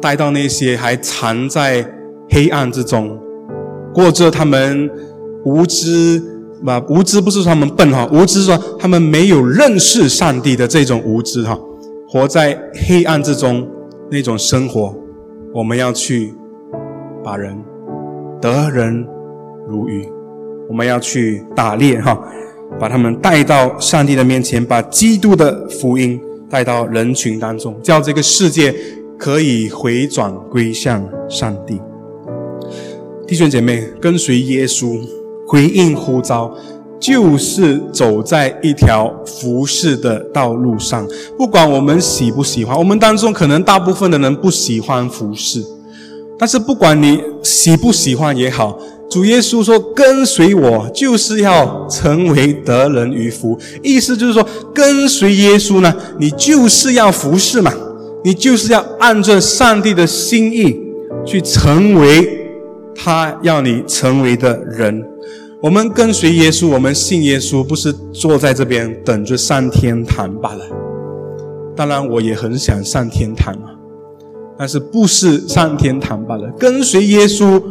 [0.00, 1.86] 带到那些还藏在
[2.30, 3.18] 黑暗之中。
[3.92, 4.90] 过着他们
[5.44, 6.22] 无知，
[6.66, 11.58] 啊，无知不是说他们笨哈，无知是说他们没有认识上帝的这种无知哈，
[12.08, 13.68] 活在黑暗之中
[14.10, 14.94] 那种生活，
[15.54, 16.34] 我们要去
[17.22, 17.56] 把人
[18.40, 19.06] 得人
[19.68, 20.08] 如鱼，
[20.68, 22.18] 我们要去打猎哈，
[22.78, 28.74] 把他们带到上帝的面前，把基督的福音带到人群当中，叫这个世界
[29.18, 31.80] 可以回转归向上帝。
[33.32, 35.00] 弟兄姐妹，跟随耶稣，
[35.46, 36.54] 回应呼召，
[37.00, 41.08] 就是走在一条服侍的道路上。
[41.38, 45.64] 不管我们喜不喜欢，我们当中可能大部分的人不喜欢服侍，
[46.38, 48.78] 但是不管你喜不喜欢也好，
[49.10, 57.72] 主耶稣说：“跟随我，就是要成为得人于福。”意思就是说，跟随耶稣呢，你就是要服侍嘛，
[58.22, 60.78] 你就是要按照上帝的心意
[61.24, 62.40] 去成为
[62.94, 65.08] 他要你成为的人。
[65.60, 70.64] 我们跟随耶稣，我们信耶稣，不是坐在这边等着上天堂罢了。
[71.76, 73.70] 当然，我也很想上天堂啊，
[74.58, 76.50] 但是不是上天堂罢了。
[76.58, 77.62] 跟随耶稣，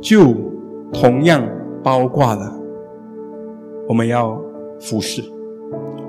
[0.00, 0.34] 就
[0.92, 1.46] 同样
[1.82, 2.58] 包括了
[3.86, 4.40] 我们要
[4.80, 5.22] 服侍，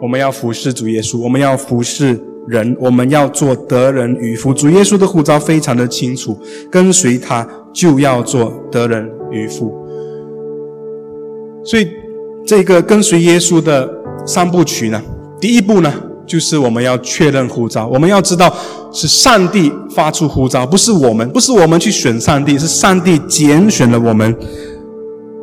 [0.01, 4.53] 我们要服侍主耶稣，我们要服侍人，我们要做得人与夫。
[4.53, 6.39] 主耶稣的呼召非常的清楚，
[6.71, 9.73] 跟随他就要做得人与夫。
[11.63, 11.87] 所以，
[12.45, 13.89] 这个跟随耶稣的
[14.25, 15.01] 三部曲呢，
[15.41, 15.91] 第一步呢，
[16.27, 17.87] 就是我们要确认呼召。
[17.87, 18.55] 我们要知道
[18.91, 24.35] 是上帝发出呼召，不是我们，不是我们去选上帝，是上帝拣选了我们。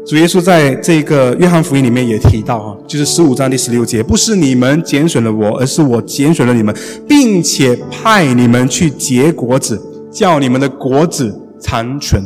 [0.05, 6.75] 主耶稣在这个约翰福音里面也提到啊，就是十五章第十六节，不是你们拣选了我，而是我拣选了你们，
[7.09, 12.23] 并且派你们去结果子，叫你们的果子长存。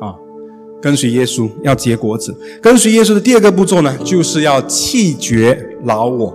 [0.00, 0.14] 啊
[0.82, 6.34] 跟随耶稣要结果子，跟随耶稣的第二个步骤呢，就是要弃绝老我。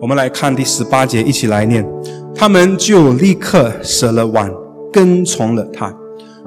[0.00, 1.86] 我们来看第十八节，一起来念。
[2.34, 4.50] 他们就立刻舍了碗，
[4.92, 5.92] 跟从了他。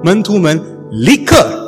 [0.02, 0.60] 门徒们
[0.90, 1.61] 立刻，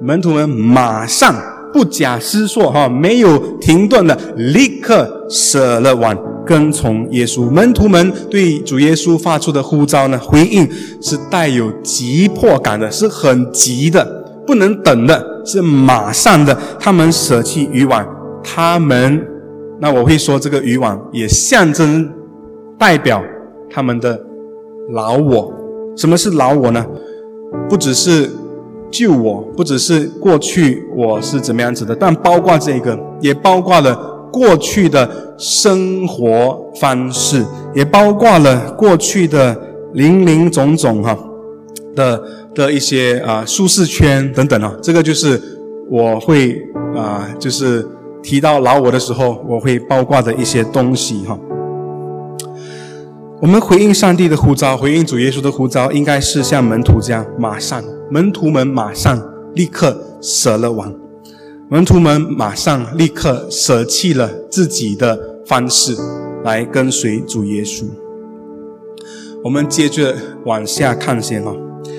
[0.00, 1.34] 门徒们马上
[1.72, 7.50] 不假思索，哈，没有停顿的，立刻舍了碗，跟从耶稣。
[7.50, 10.68] 门徒们对主耶稣发出的呼召呢，回应
[11.00, 14.24] 是带有急迫感的，是很急的。
[14.46, 18.06] 不能等的是马上的，他们舍弃渔网，
[18.44, 19.26] 他们，
[19.80, 22.08] 那我会说这个渔网也象征
[22.78, 23.20] 代表
[23.68, 24.20] 他们的
[24.92, 25.52] 老我。
[25.96, 26.86] 什么是老我呢？
[27.68, 28.30] 不只是
[28.90, 33.94] 救我，不只是过去我是怎么样子的，但包括这个，也包括了
[34.32, 37.44] 过去的生活方式，
[37.74, 39.56] 也包括了过去的
[39.94, 41.18] 林林总总哈
[41.94, 42.22] 的。
[42.56, 45.38] 的一些啊舒适圈等等啊，这个就是
[45.90, 46.58] 我会
[46.96, 47.86] 啊，就是
[48.22, 51.38] 提到老我的时候，我会包括的一些东西哈。
[53.42, 59.20] 我们回应上帝的呼召，回应主耶稣的呼召，应该是像门徒这样，马上门徒们马上
[59.54, 60.94] 立刻舍了网，
[61.68, 65.96] 门徒们马上立刻舍弃了自己的方式
[66.44, 67.84] 来跟随主耶稣。
[69.42, 70.14] 我们接着
[70.44, 71.52] 往下看先哈。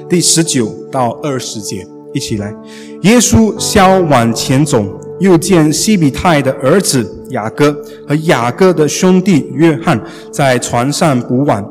[0.09, 2.55] 第十九到二十节，一起来。
[3.01, 4.85] 耶稣消往前走，
[5.19, 7.73] 又见西比泰的儿子雅各
[8.07, 11.61] 和雅各的兄弟约翰在船上补网。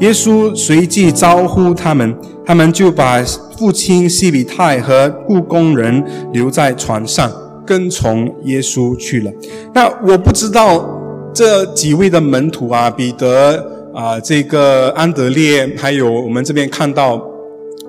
[0.00, 3.22] 耶稣随即招呼他们，他们就把
[3.58, 7.30] 父亲西比泰和雇工人留在船上，
[7.66, 9.32] 跟从耶稣去了。
[9.74, 10.86] 那我不知道
[11.32, 17.22] 这几位的门徒啊，彼得啊，这个安德烈，还有我们这边看到。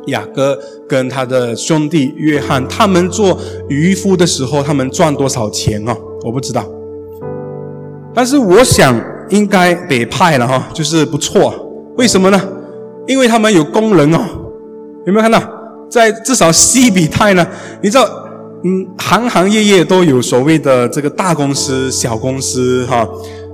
[0.08, 0.58] 雅各
[0.88, 5.94] 跟他的兄弟约翰，他们做渔夫的时候，他们赚多少钱啊？
[6.24, 6.66] 我不知道，
[8.14, 8.98] 但是我想
[9.32, 11.67] 应该得派了哈，就是不错。
[11.98, 12.40] 为什么呢？
[13.08, 14.20] 因为他们有工人哦，
[15.06, 15.42] 有没有看到？
[15.90, 17.48] 在至少西比泰呢？
[17.82, 18.06] 你知道，
[18.66, 23.08] 嗯，行行业业都有所谓的这个大公司、小公司哈，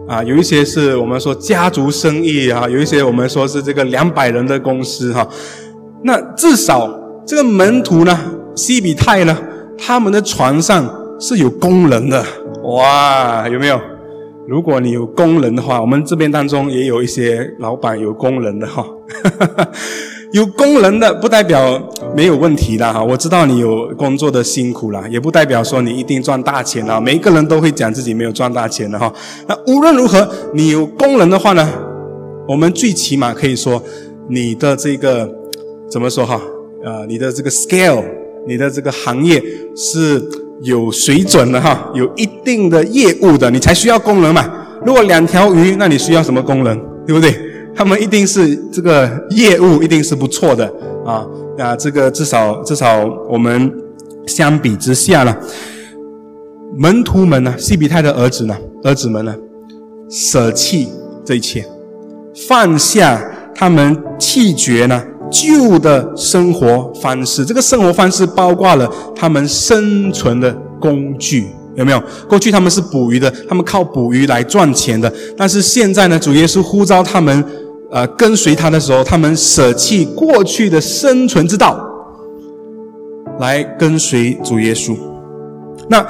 [0.08, 5.28] 啊，有一些是我们说家族生意啊，有一些我们说是这个两百人的公司哈。
[6.04, 6.90] 那至少
[7.26, 8.20] 这个门徒呢，
[8.56, 9.38] 西比泰呢，
[9.78, 12.26] 他们的船上是有工人的，
[12.64, 13.80] 哇，有没有？
[14.48, 18.86] 如果你有工人的话，我们这边当中也有一些老板有工人的哈，
[20.34, 21.82] 有工人的不代表
[22.16, 23.04] 没有问题的哈。
[23.04, 27.00] 我知道你有工作的辛苦了，也不代表说你一定赚大钱啊。
[27.00, 29.14] 每一个人都会讲自己没有赚大钱的哈。
[29.48, 31.68] 那无论如何，你有工人的话呢，
[32.48, 33.82] 我们最起码可以说
[34.30, 35.30] 你的这个。
[35.90, 36.42] 怎么说哈？
[36.84, 38.04] 呃，你的这个 scale，
[38.48, 39.40] 你的这个行业
[39.76, 40.20] 是
[40.62, 44.50] 有水准的哈，有一定的业务的，你才需要工人嘛。
[44.86, 46.80] 如果两条鱼，那你需要什么工人？
[47.06, 47.36] 对不对？
[47.76, 50.66] 他们一定是这个业务一定是不错的
[51.06, 51.26] 啊。
[51.58, 53.72] 那这个至少至少我们
[54.28, 55.36] 相比之下呢，
[56.78, 59.36] 门徒们呢，西比泰的儿子呢，儿子们呢，
[60.10, 60.88] 舍弃
[61.26, 61.66] 这一切，
[62.48, 63.22] 放下
[63.56, 65.04] 他们弃绝呢。
[65.34, 72.00] 旧的生活方式，这个生活方式包括了他们生存的工具，有没有？
[72.30, 75.12] 过去他们是捕鱼的，他们靠捕鱼来赚钱的。
[75.36, 77.44] 但是现在呢，主耶稣呼召他们，
[77.92, 81.84] 呃，跟随他的时候，他们舍弃过去的生存之道，
[83.40, 84.96] 来跟随主耶稣。
[85.90, 86.06] 那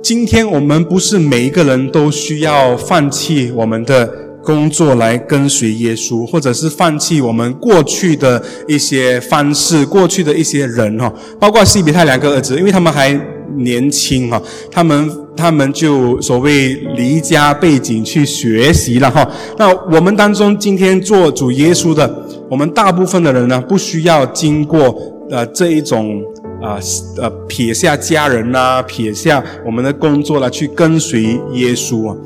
[0.00, 4.08] 今天我们不是每一个人都需要放弃我们的
[4.44, 13.18] 工作来跟随耶稣，或者是放弃我们过去的一些方式、过去的一些人哈，包括西比泰两个儿子，因为他们还
[13.56, 14.40] 年轻哈，
[14.70, 19.28] 他们他们就所谓离家背景去学习了哈。
[19.58, 24.96] 那我们当中今天做主耶稣的，我们大部分的人呢，不需要经过
[25.30, 26.22] 呃这一种。
[26.62, 26.78] 啊，
[27.18, 32.16] 呃，撇下家人呐，撇下我们的工作了，去跟随耶稣啊。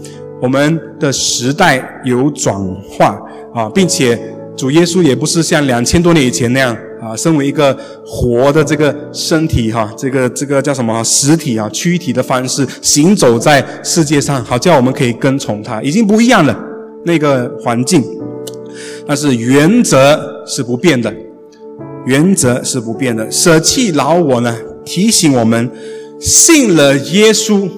[0.40, 2.54] 我们的时代有转
[2.88, 3.18] 化
[3.54, 4.18] 啊，并且
[4.56, 16.58] 主耶稣也不是像两千多年以前那样啊，身为一个活的这个身体哈，这个这个叫什么实体啊，躯体的方式行走在世界上，好叫我们可以跟从他，已经不一样了
[17.04, 18.04] 那个环境，
[19.06, 21.12] 但是原则是不变的。
[22.06, 24.56] 原则是不变的，舍弃老我呢？
[24.82, 25.70] 提醒我们，
[26.18, 27.68] 信了耶稣，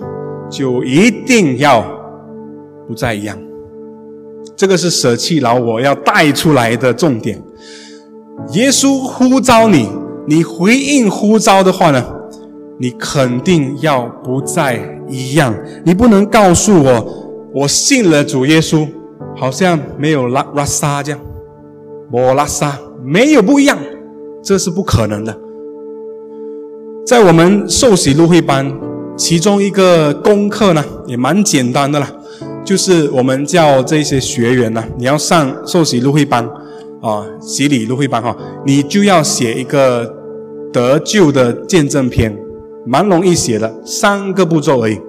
[0.48, 1.84] 就一定要
[2.90, 3.38] 不再一样。
[4.56, 7.40] 这个是舍弃老我要带出来的重点。
[8.54, 9.88] 耶稣呼召你，
[10.26, 12.04] 你回应呼召的话呢，
[12.80, 15.54] 你肯定要不再一样。
[15.84, 18.88] 你不能告诉我，我信了主耶稣，
[19.36, 21.20] 好像没有拉拉萨这样，
[22.10, 23.78] 我拉萨没有不一样。
[24.42, 25.38] 这是不可能的。
[27.06, 28.72] 在我们受洗路会班，
[29.16, 32.10] 其中一个功课呢，也蛮简单的啦，
[32.70, 36.48] 就是我们叫这些学员呢，你要上受洗入会班
[37.02, 40.08] 啊，洗礼入会班哈，你就要写一个
[40.72, 42.32] 得救的见证篇，
[42.86, 45.00] 蛮容易写的，三个步骤而已。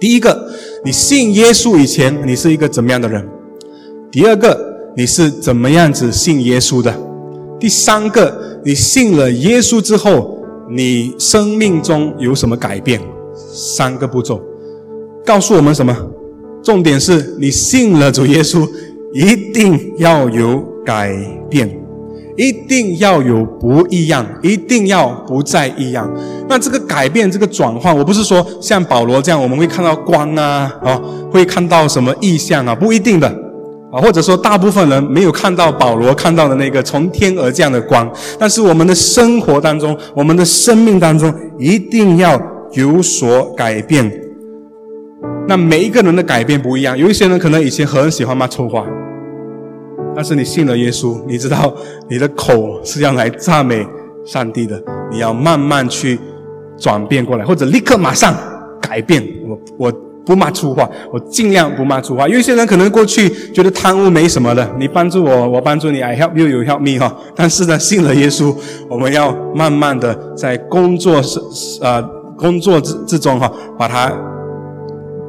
[0.00, 0.50] 第一个，
[0.84, 3.24] 你信耶稣以前，你是一个怎么样的人？
[4.10, 4.58] 第二个，
[4.96, 6.92] 你是怎么样子信耶稣的？
[7.60, 13.00] 第三个，你信了耶稣之后，你生命中有什么改变？
[13.32, 14.42] 三个步骤，
[15.24, 15.96] 告诉我们什么？
[16.64, 18.66] 重点是你信了主耶稣，
[19.12, 21.14] 一定要有改
[21.50, 21.70] 变，
[22.36, 26.10] 一定要有不一样，一定要不再一样。
[26.48, 31.00] 那这个改变，这个转换，我不是说像保罗这样，我们会看到光啊，啊，
[31.30, 32.74] 会看到什么意象啊？
[32.74, 33.28] 不一定的。
[33.92, 42.40] 啊，或者说大部分人没有看到保罗看到的那个从天而降的光，但是我们的生活当中，我们的生命当中一定要
[42.72, 44.10] 有所改变。
[45.46, 48.86] 那每一个人的改变不一样，有一些人可能以前很喜欢骂粗话，
[50.14, 51.74] 但是你信了耶稣，你知道
[52.08, 53.86] 你的口是要来赞美
[54.24, 56.18] 上帝的，你要慢慢去
[56.78, 58.34] 转变过来，或者立刻马上
[58.80, 59.22] 改变。
[59.46, 59.92] 我我。
[60.26, 62.26] 不骂粗话，我尽量不骂粗话。
[62.26, 67.14] 有一些人可能过去觉得贪污没什么的，你帮助我，我帮助你，I help you，you help me 哈。
[67.36, 68.56] 但是呢，信了耶稣，
[68.88, 71.38] 我们要慢慢的在工作是
[71.82, 72.02] 呃
[72.38, 74.10] 工作之之中哈，把它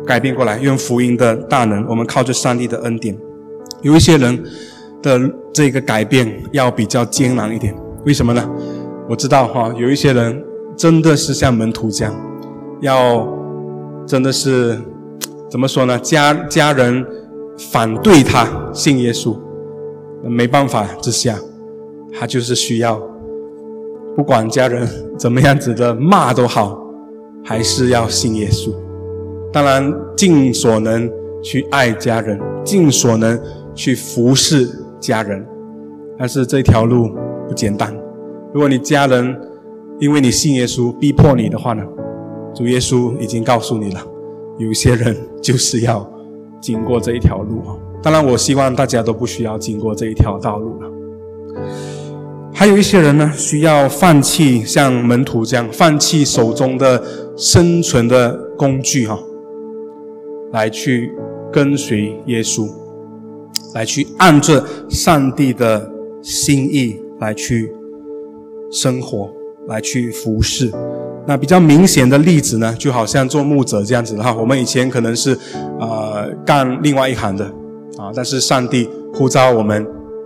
[0.06, 3.18] 改变过来，用福音的大能，我们靠着上帝的恩典。
[3.82, 4.44] 有一些人
[5.02, 5.20] 的
[5.54, 7.76] 这个改变要比较艰难一点，
[8.06, 8.50] 为什么呢？
[9.10, 10.44] 我知道哈，有一些人
[10.78, 12.16] 真的是像门徒这样，
[12.82, 13.28] 要。
[14.08, 14.80] 真的是
[15.50, 15.98] 怎么说呢？
[15.98, 17.04] 家家人
[17.58, 19.36] 反对他信耶稣，
[20.24, 21.36] 没办法之下，
[22.14, 23.02] 他就是需要，
[24.16, 24.88] 不管家人
[25.18, 26.80] 怎么样子的骂都好，
[27.44, 28.72] 还是要信耶稣。
[29.56, 31.10] 当然，尽所能
[31.42, 33.40] 去爱家人，尽所能
[33.74, 35.48] 去服侍家人，
[36.20, 37.10] 但是这条路
[37.48, 37.96] 不简单。
[38.54, 39.34] 如果你家人
[40.02, 41.82] 因为你信耶稣逼迫你的话呢？
[42.54, 44.02] 主耶稣已经告诉你了，
[44.58, 46.06] 有些人就是要
[46.60, 47.78] 经过这一条路啊。
[48.04, 50.92] 当然，我希望大家都不需要经过这一条道路了。
[52.54, 57.02] 还有一些人呢，需要放弃像门徒这样，放弃手中的
[57.38, 59.18] 生存的工具哈，
[60.52, 61.12] 来去
[61.52, 62.70] 跟随耶稣，
[63.74, 65.92] 来去按着上帝的
[66.22, 67.72] 心意来去
[68.72, 69.30] 生活，
[69.68, 70.72] 来去服侍。
[71.28, 74.34] 那比较明显的例子呢，就好像做牧者这样子的哈。
[74.34, 75.38] 我们以前可能是，
[75.80, 77.46] 呃，干另外一行的，
[77.98, 79.86] 啊，但是上帝呼召我们，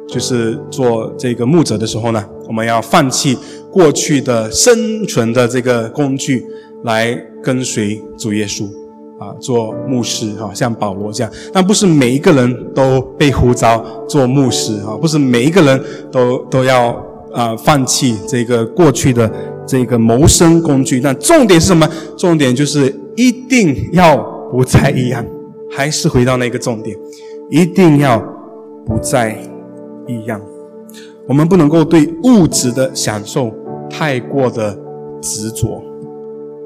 [0.09, 3.37] 就是做这个牧者的时候呢，我们要放弃
[3.71, 6.45] 过去的生存的这个工具，
[6.83, 8.69] 来跟随主耶稣，
[9.19, 11.31] 啊，做牧师哈，像保罗这样。
[11.53, 16.89] 但不是每一个人都被呼召做牧师啊，不是每一个人都都要
[17.31, 19.31] 啊放弃这个过去的。
[19.67, 21.87] 这个谋生工具，那重点是什么？
[22.17, 24.17] 重点就是一定要
[24.51, 25.23] 不再一样，
[25.69, 26.97] 还是回到那个重点，
[27.51, 28.17] 一定要
[28.83, 29.37] 不再
[30.07, 30.41] 一样。
[31.27, 33.53] 我们不能够对物质的享受
[33.87, 34.75] 太过的
[35.21, 35.75] 执着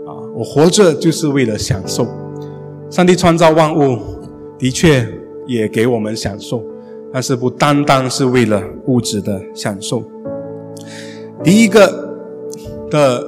[0.08, 0.16] 啊！
[0.34, 2.08] 我活着就是为了享受。
[2.94, 3.98] 上帝创造万物，
[4.60, 5.04] 的确
[5.48, 6.64] 也给我们享受，
[7.12, 10.04] 但是不单单是为了物质的享受。
[11.44, 12.16] 第一个
[12.92, 13.28] 的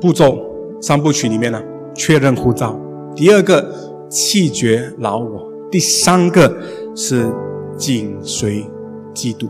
[0.00, 0.38] 步骤
[0.80, 1.60] 三部曲里面呢，
[1.92, 2.78] 确认护照；
[3.16, 3.74] 第二个
[4.08, 5.40] 弃绝老我；
[5.72, 6.56] 第三个
[6.94, 7.28] 是
[7.76, 8.64] 紧随
[9.12, 9.48] 基督。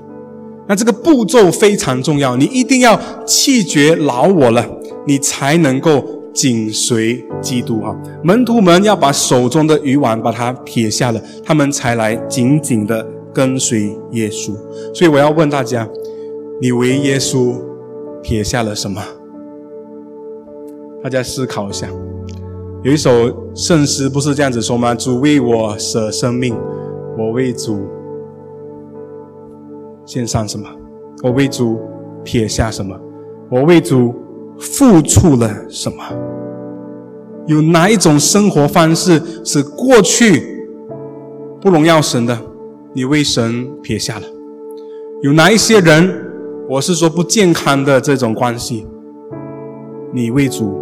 [0.66, 4.66] 那这个步骤非常重要，你一定要弃绝老我了，
[5.06, 6.02] 你才能够
[6.32, 7.96] 紧随基督啊！
[8.22, 14.54] 门徒们要把手中的鱼丸把它撇下了，他们才来紧紧的跟随耶稣。
[14.94, 15.88] 所以我要问大家：
[16.60, 17.54] 你为耶稣
[18.22, 19.02] 撇下了什么？
[21.02, 21.88] 大家思考一下。
[22.82, 23.10] 有一首
[23.54, 24.94] 圣诗不是这样子说吗？
[24.94, 26.56] 主为我舍生命，
[27.18, 27.80] 我为主。
[30.06, 30.66] 献上什么？
[31.22, 31.78] 我为主
[32.24, 32.98] 撇下什么？
[33.50, 34.14] 我为主
[34.60, 36.04] 付出了什么？
[37.46, 40.68] 有哪一种生活方式是过去
[41.60, 42.38] 不荣耀神的？
[42.92, 44.26] 你为神撇下了？
[45.22, 46.12] 有哪一些人，
[46.68, 48.86] 我是说不健康的这种关系，
[50.12, 50.78] 你为主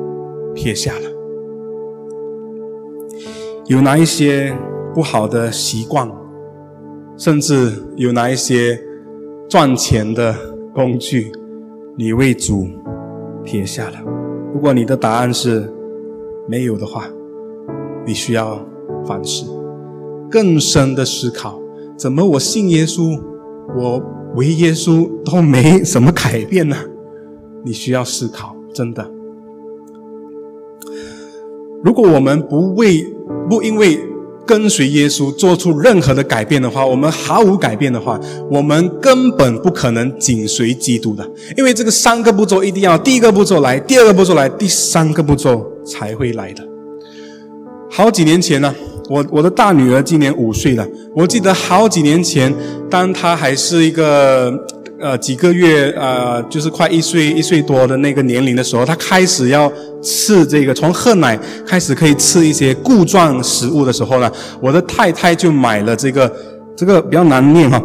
[0.55, 1.11] 撇下了？
[3.67, 4.55] 有哪一些
[4.95, 6.11] 不好的习惯，
[7.17, 8.79] 甚至有哪一些？
[9.49, 10.35] 赚钱的
[10.75, 11.33] 工具，
[11.97, 12.69] 你为主
[13.45, 13.99] 撇下了。
[14.53, 15.73] 如果你的答案是
[16.49, 17.09] 没有的话，
[18.07, 18.61] 你需要
[19.07, 19.47] 反思，
[20.31, 21.61] 更深的思考：
[21.97, 23.21] 怎么我信耶稣，
[23.77, 24.03] 我
[24.35, 26.77] 为耶稣都没什么改变呢？
[27.65, 29.11] 你需要思考，真的。
[31.85, 33.05] 如果我们不为
[33.49, 34.08] 不因为。
[34.49, 38.19] 跟随耶稣做出任何的改变的话，我们毫无改变的话，
[38.51, 41.23] 我们根本不可能紧随基督的。
[41.55, 46.67] 因为这个三个步骤一定要第一个步骤来，第二个步骤来，第三个步骤才会来的。
[47.91, 48.75] 好几年前呢，
[49.11, 52.51] 我我的大女儿今年五岁了，我记得好几年前，
[52.89, 54.51] 当她还是一个。
[55.01, 59.73] 呃，几个月，呃，就是快一岁一岁多的那个年龄的时候，他开始要
[60.03, 64.31] 吃这个，从喝奶开始可以吃一些固状食物的时候呢，
[64.61, 66.33] 我的太太就买了这个，
[66.77, 67.81] 这个比较难念哈，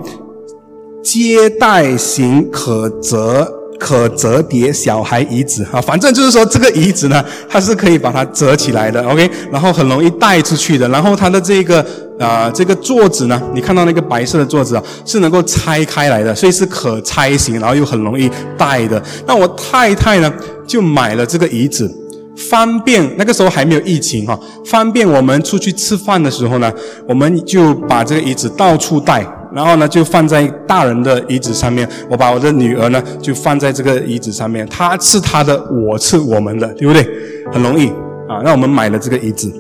[1.04, 3.63] 接待型可折。
[3.84, 10.88] 可折叠小孩椅子啊，反正就是说这个椅子呢，它是可以把它折起来的，OK，然后很容易带出去的。
[10.88, 11.86] 然后它的这个
[12.18, 19.04] 啊，这个座子呢，你看到那个白色的座子啊，是能够拆开来的，所以是可拆型，然后又很容易带的。
[19.28, 20.34] 那我太太呢，
[20.66, 21.92] 就买了这个椅子，
[22.38, 26.72] 方便那个时候还没有疫情哈，方便我们出去吃饭的时候呢，
[27.06, 29.28] 我们就把这个椅子到处带。
[29.54, 31.88] 然后呢，就放在大人的椅子上面。
[32.10, 34.68] 我把我的女儿呢，就放在这个椅子上面。
[34.68, 37.08] 她是她的，我是我们的，对不对？
[37.52, 37.88] 很容易
[38.28, 38.42] 啊。
[38.44, 39.52] 那我们买了这个椅子。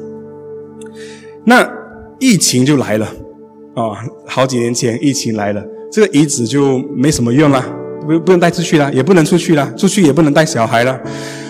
[1.46, 1.68] 那
[2.20, 3.06] 疫情就来了
[3.76, 3.91] 啊！
[4.26, 7.64] 好几年前疫情来了，这个椅子就没什么用了，
[8.08, 10.98] 不不能带出去了，也不能出去了，出去也不能带小孩了。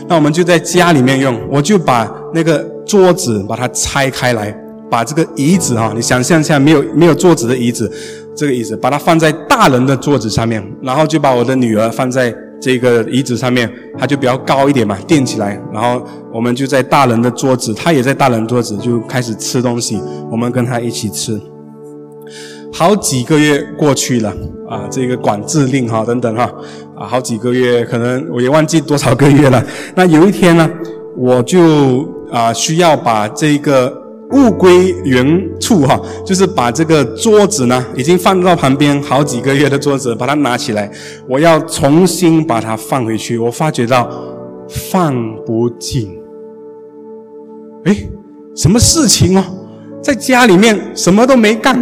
[0.07, 1.39] 那我们就在家里面用。
[1.49, 4.51] 我就把那个桌子把它拆开来，
[4.89, 7.91] 把这个椅子哈，你想象一下，没有没有桌子的椅子。
[8.35, 15.61] 这个椅子，把它放在大人的桌子上面，然后就把我的女儿放在这个椅子上面，它就比较高一点嘛，垫起来。
[15.71, 16.03] 然后
[16.33, 20.01] 我们就在大人的桌子，她也在大人桌子，就开始吃东西。
[20.31, 21.39] 我们跟她一起吃。
[22.71, 24.33] 好几个月过去了
[24.67, 26.51] 啊，这个管制令哈等等哈
[26.97, 29.63] 啊，好几个月，可能我也忘记多少个月了。
[29.95, 30.67] 那有一天呢，
[31.15, 34.02] 我就啊需要把这个。
[34.33, 40.91] 物归原处哈，就是把这个桌子呢，已经放到旁边好几个月的桌子，把它拿起来，
[41.29, 43.37] 我要重新把它放回去。
[43.37, 44.09] 我发觉到
[44.67, 45.15] 放
[45.45, 46.17] 不进，
[47.85, 47.95] 哎，
[48.55, 49.43] 什么事情哦？
[50.01, 51.79] 在家里面什么都没干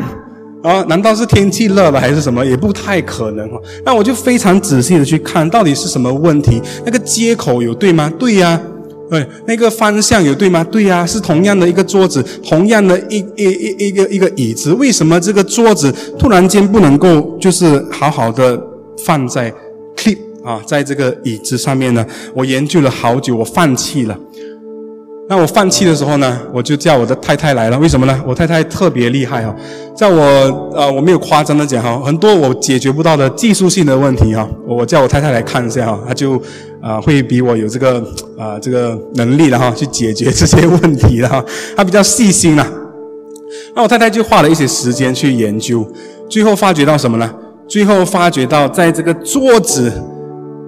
[0.61, 0.83] 啊？
[0.87, 2.45] 难道是天气热了还是什么？
[2.45, 3.57] 也不太可能哈。
[3.83, 6.61] 那我就非常仔细的去看，到底是什么问题？
[6.85, 8.11] 那个接口有对吗？
[8.19, 8.61] 对呀。
[9.11, 10.63] 对，那个方向有对吗？
[10.63, 18.57] 对呀，是同样的一个桌子，同样的一一一一个一个椅子，为什么这个桌子突然间不能够就是好好的
[19.03, 19.53] 放在
[19.97, 22.05] clip 啊，在这个椅子上面呢？
[22.33, 24.17] 我研究了好久，我放弃了。
[25.31, 27.79] 那我放弃的时候呢，我就叫我的太太来了。
[27.79, 28.21] 为什么呢？
[28.27, 29.55] 我太太特别厉害哈，
[29.95, 30.21] 在我
[30.75, 36.33] 呃我没有夸张的讲哈，很多我解决不到的技术性的问题哈，我叫我太太来看一下哈，她就
[36.81, 38.03] 啊会比我有这个
[38.37, 41.41] 啊这个能力的哈，去解决这些问题的哈，
[41.77, 42.67] 她比较细心呐。
[43.73, 45.89] 那我太太就花了一些时间去研究，
[46.27, 47.33] 最后发觉到什么呢？
[47.69, 49.89] 最后发觉到在这个桌子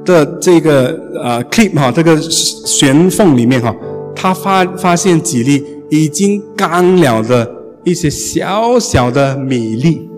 [0.05, 3.75] 的这个呃 clip 哈，这个悬缝里面哈，
[4.15, 7.49] 他发发现几粒已经干了的
[7.83, 10.09] 一些小小的米粒。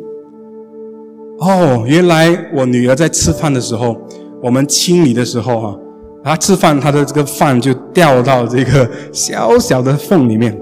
[1.39, 3.95] 哦，原来我女儿在吃饭的时候，
[4.41, 5.79] 我们清理的时候哈，
[6.23, 10.57] 她吃饭，她的这个饭就掉到这个小小的缝里面。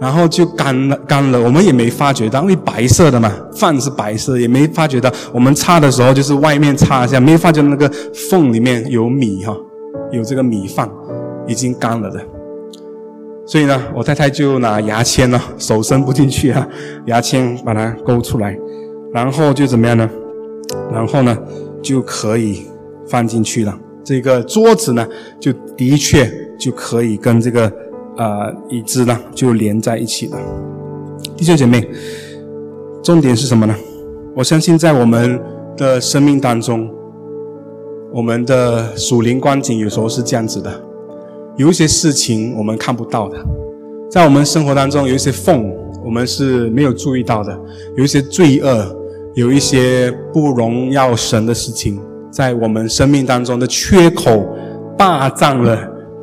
[0.00, 5.08] 然后就干了，干了，我们也没发觉到，因为白色的嘛，饭是白色，也没发觉到。
[5.32, 7.88] 我们擦的时候，就是外面擦一下，没发觉那个
[8.28, 9.56] 缝里面有米哈，
[10.10, 10.90] 有这个米饭
[11.46, 12.20] 已经干了的。
[13.52, 16.66] 所以呢，我太太就拿牙签呢，手伸不进去啊，
[17.04, 18.56] 牙签把它勾出来，
[19.12, 20.08] 然后就怎么样呢？
[20.90, 21.36] 然后呢，
[21.82, 22.62] 就可以
[23.06, 23.78] 放进去了。
[24.02, 25.06] 这个桌子呢，
[25.38, 27.70] 就的确就可以跟这个。
[28.16, 30.38] 啊，椅子呢就连在一起了。
[31.36, 31.86] 弟兄姐妹，
[33.02, 33.74] 重点是什么呢？
[34.34, 35.38] 我相信在我们
[35.76, 36.90] 的生命当中，
[38.12, 40.70] 我们的属灵光景有时候是这样子的：
[41.56, 43.36] 有一些事情我们看不到的，
[44.10, 45.70] 在我们生活当中有一些缝，
[46.04, 47.52] 我们是没有注意到的；
[47.96, 48.96] 有一些罪恶，
[49.34, 52.00] 有一些不荣耀神的事情，
[52.30, 54.46] 在我们生命当中的缺口
[54.96, 55.78] 霸占了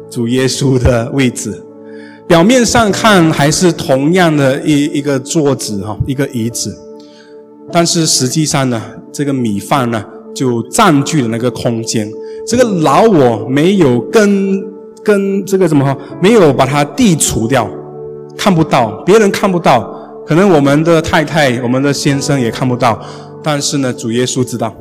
[0.10, 1.64] 主耶稣的位置。
[2.28, 6.76] 表面上看还是同样的一一个桌子哈，一个椅子，
[7.72, 10.04] 但是实际上呢，这个米饭呢
[10.34, 12.12] 就占据了那个空间。
[12.48, 14.64] 这个老我没有跟
[15.04, 17.70] 跟这个什么，没有把它剔除掉，
[18.38, 19.82] 看不到，别人看不到，
[20.26, 23.00] 可能我们的太太、我们的先生也看不到，
[23.44, 24.74] 但是呢，主耶稣知道。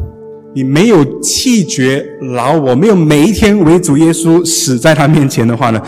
[0.54, 5.80] 你没有弃绝老我，没有每一天为主耶稣死在他面前的话呢？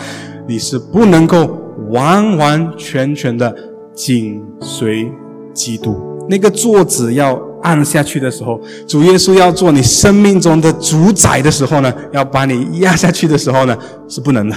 [0.47, 1.57] 你是不能够
[1.89, 3.53] 完完全全的
[3.93, 5.11] 紧随
[5.53, 5.95] 基督。
[6.29, 14.55] 那个座子要按下去的时候，主耶稣要做你生命中的主宰的时候呢，要把你压下去的时候呢，是不能的，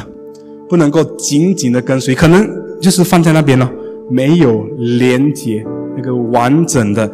[0.69, 2.49] 不能够紧紧的跟随，可能
[2.81, 3.71] 就是放在那边了，
[4.11, 5.65] 没有连接，
[5.97, 7.11] 那个完整的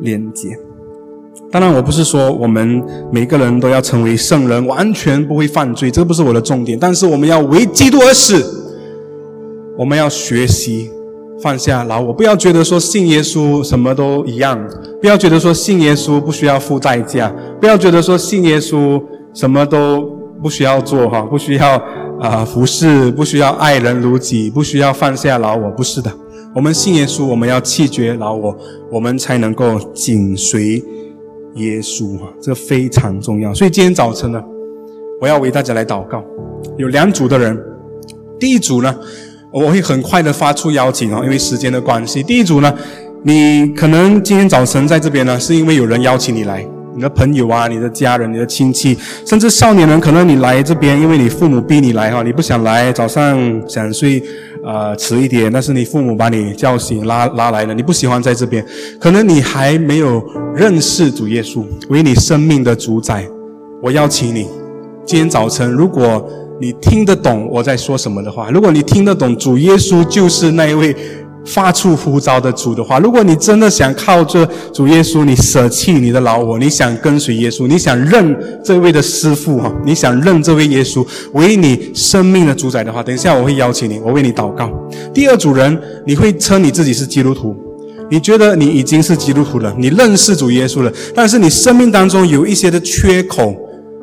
[0.00, 0.48] 连接。
[1.50, 2.82] 当然，我不是说我们
[3.12, 6.76] 每个人都要成为圣人，完全不会犯罪，这不是我的重点。
[6.78, 8.44] 但是我们要为基督而死，
[9.78, 10.90] 我们要学习
[11.42, 14.58] 放下老我，不要觉得说信耶稣什么都一样，
[15.00, 19.02] 不要觉得说信耶稣不需要付代价，不要觉得说信耶稣
[19.34, 20.02] 什么都
[20.42, 21.82] 不需要做哈，不需要
[22.20, 26.12] 啊服侍，不需要爱人如己，不需要放下老我，不是的。
[26.54, 28.56] 我们信耶稣，我们要弃绝老我，
[28.90, 30.82] 我们才能够紧随。
[31.56, 33.54] 耶稣啊，这非常重要。
[33.54, 34.38] 所以今天早晨呢，
[35.22, 36.22] 我要为大家来祷告。
[36.76, 37.58] 有两组的人，
[38.38, 38.94] 第一组呢，
[39.56, 42.22] 我会很快的发出邀请啊，因为时间的关系。
[42.22, 42.70] 第一组呢，
[43.22, 46.62] 你可能今天早晨在这边呢，是因为有人邀请你来。
[46.94, 54.22] 你的朋友啊，你的家人，你的亲戚，甚至少年人，可能你来这边，因为你父母逼你来哈，你不想来，早上想睡，
[54.62, 58.62] 呃，迟一点，但是你父母把你叫醒，拉拉来了，你不喜欢在这边，
[59.00, 60.22] 可能你还没有
[60.54, 63.26] 认识主耶稣为你生命的主宰。
[63.82, 64.48] 我邀请你，
[65.06, 66.26] 今天早晨，如果
[66.60, 70.96] 你听得懂我在说什么的话，如果你听得懂主耶稣就是那一位。
[71.48, 84.68] 发出呼召的主的话，如果你真的想靠着主耶稣，你舍弃你的老我，你想跟随耶稣，你想认这位的师傅哈，你想认这位耶稣为你生命的主宰的话，等一下我会邀请你，我为你祷告。
[85.14, 87.54] 第二组人，你会称你自己是基督徒，
[88.10, 93.54] 你觉得你已经是基督徒了，你认识主耶稣了，但是你生命当中有一些的缺口，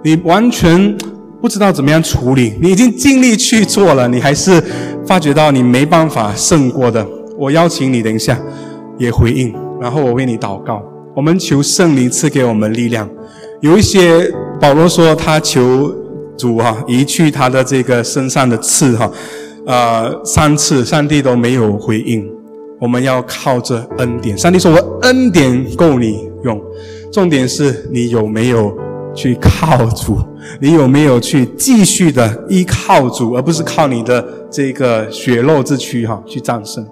[0.01, 0.97] 你完全
[1.43, 4.63] 不知道怎么样处理，你已经尽力去做了，你还是
[5.05, 7.05] 发觉到你没办法胜过的。
[7.37, 8.39] 我邀请你等一下
[8.97, 10.81] 也回应，然后我为你祷告。
[11.13, 13.09] 我们求圣灵赐给我们力量。
[13.59, 15.93] 有一些保罗说他求
[16.37, 19.11] 主哈移去他的这个身上的刺哈，
[19.65, 22.25] 呃三次上帝都没有回应。
[22.79, 26.57] 我们要靠着恩典，上帝说我恩典够你用。
[27.11, 28.73] 重点是你有没有
[29.15, 30.17] 去靠主，
[30.59, 36.85] 你有没有去继续的依靠主，而不是靠你的这个血肉之躯哈去战胜。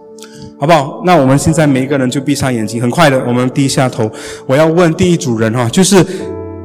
[0.59, 1.01] 好不好？
[1.03, 4.07] 那我们现在每一个人就闭上眼睛，很快的，我们低下头。
[4.45, 6.05] 我要问第一组人哈，就是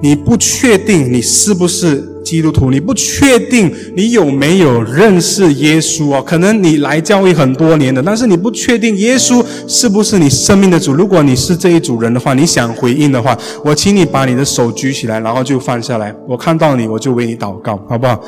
[0.03, 6.23] 你不确定你是不是基督徒，你不确定你有没有认识耶稣啊？
[6.23, 10.93] 可能你来教会很多年的，但是你不确定耶稣是不是你生命的主。
[10.93, 16.15] 如果你是这一组人的话，你想回应的话，我请你把你的手举起来，然后就放下来。
[16.29, 18.21] 我看到你，我就为你祷告，好不好？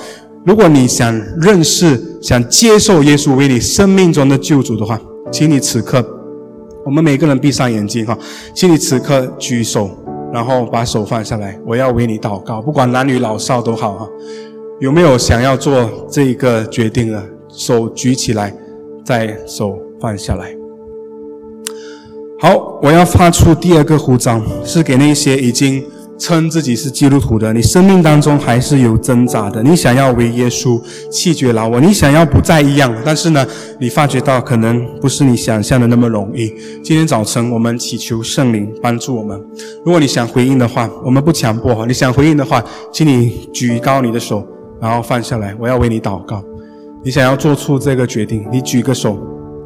[0.47, 4.99] 如果你想认识、想接受耶稣为你生命中的救主的话。
[5.31, 6.03] 请你此刻，
[6.87, 8.19] 我们每个人闭上眼睛哈，
[8.55, 9.91] 请你此刻举手，
[10.33, 14.09] 然后把手放下来，我要为你祷告，不管男女老少都好哈。
[14.81, 17.23] 有没有想要做这一个决定的？
[17.49, 18.55] 手举起来，
[19.05, 20.55] 再手放下来。
[22.41, 25.85] 好，我要发出第二个呼召，是给那些已经。
[26.19, 29.63] 称自己是基督徒的，你生命当中还是有挣扎的。
[29.63, 33.47] 你想要为耶稣弃绝老我，你想要不再一样，但是呢，
[33.79, 36.53] 你发觉到可能不是你想象的那么容易。
[36.83, 39.41] 今天早晨，我们祈求圣灵帮助我们。
[39.85, 41.87] 如果你想回应的话，我们不强迫。
[41.87, 42.63] 你想回应的话，
[42.93, 44.45] 请你举高你的手，
[44.81, 45.55] 然后放下来。
[45.59, 46.43] 我要为你祷告。
[47.05, 49.17] 你想要做出这个决定，你举个手，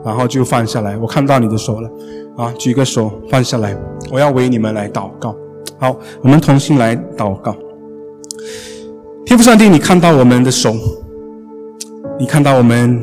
[0.05, 0.99] 然后就放下来。
[0.99, 1.91] 我看到你的手了，
[2.37, 3.75] 啊，举个手放下来。
[4.11, 5.35] 我要为你们来祷告。
[5.83, 7.57] 好，我们同心来祷告。
[9.27, 10.73] 天父上帝，你看到我们的手，
[12.21, 13.03] 你看到我们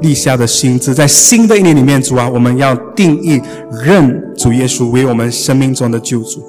[0.00, 3.42] 立下的心志，在新的一年里面，主啊，我们要定义
[3.84, 6.42] 认主耶稣为我们生命中的救主。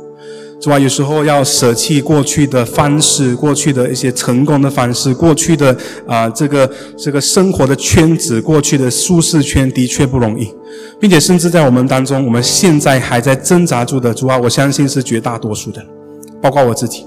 [0.59, 0.79] 是吧？
[0.79, 5.75] 有时候要舍弃过去的方式，过去的一些成功的方式，过去的
[6.07, 10.51] 啊，这个这个生活的圈子，过去的舒适圈，的确不容易，
[10.99, 15.85] 并且甚至在我们当中，我们现在还在挣扎住的，主啊，我相信是绝大多数的，
[16.41, 17.05] 包括我自己。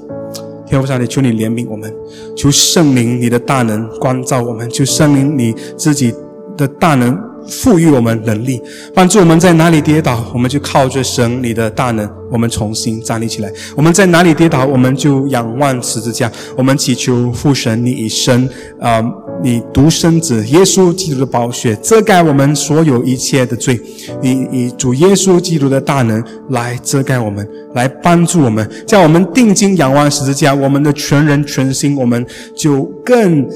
[0.67, 1.93] 天父上帝，求你怜悯我们，
[2.37, 6.15] 求圣灵你的大能光照我们，求圣灵你自己
[6.57, 7.19] 的大能。
[7.49, 8.63] 赋予我们能力，
[8.95, 13.51] 帮助我们在哪里跌倒，我们就靠着神你的大能，我们重新站立起来。
[13.75, 16.31] 我们在哪里跌倒，我们就仰望十字架。
[16.57, 18.49] 我们祈求父神，你以身
[18.81, 19.03] 啊，
[19.43, 23.81] 你独生子耶稣基督的宝血遮盖我们所有一切的罪。
[24.23, 30.55] 你以主耶稣基督的大能来遮盖我们，来帮助我们，叫我们定睛仰望十字架。
[30.55, 33.49] 我们的全人全心，我们就更。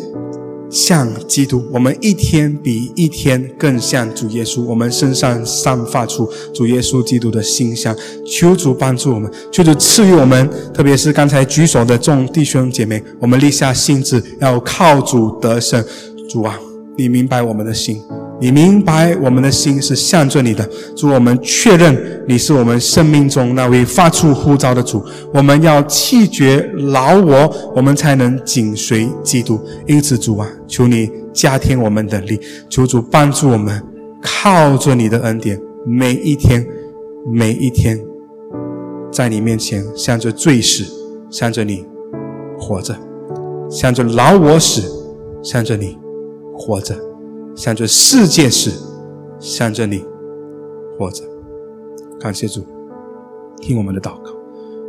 [0.72, 4.62] 像基督，我们一天比一天更像主耶稣。
[4.62, 7.94] 我们身上散发出主耶稣基督的馨香。
[8.26, 15.84] 求主帮助我们，求主赐予我们，特别是刚才举手的众弟兄姐妹，我们立下心志，要靠主得胜。
[16.28, 16.58] 主啊，
[16.96, 18.00] 你明白我们的心。
[18.42, 25.00] 你明白我们的心是向着你的，主，我们确认你是我们生命中那位发出呼召的主。
[25.32, 29.60] 我们要弃绝老我，我们才能紧随基督。
[29.86, 33.80] 因此，主啊，求你加添我们的力，求主帮助我们，
[34.20, 36.66] 靠着你的恩典，每一天，
[37.32, 37.96] 每一天，
[39.12, 40.82] 在你面前向着罪死，
[41.30, 41.86] 向着你
[42.58, 42.92] 活着，
[43.70, 44.82] 向着老我死，
[45.44, 45.96] 向着你
[46.58, 47.11] 活着。
[47.54, 48.70] 向着世界是，
[49.38, 50.04] 向着你
[50.98, 51.24] 活着。
[52.18, 52.64] 感谢主，
[53.60, 54.32] 听我们的祷告，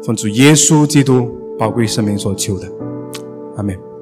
[0.04, 2.72] 奉主耶稣基督宝贵生命所求的，
[3.58, 3.93] 阿门。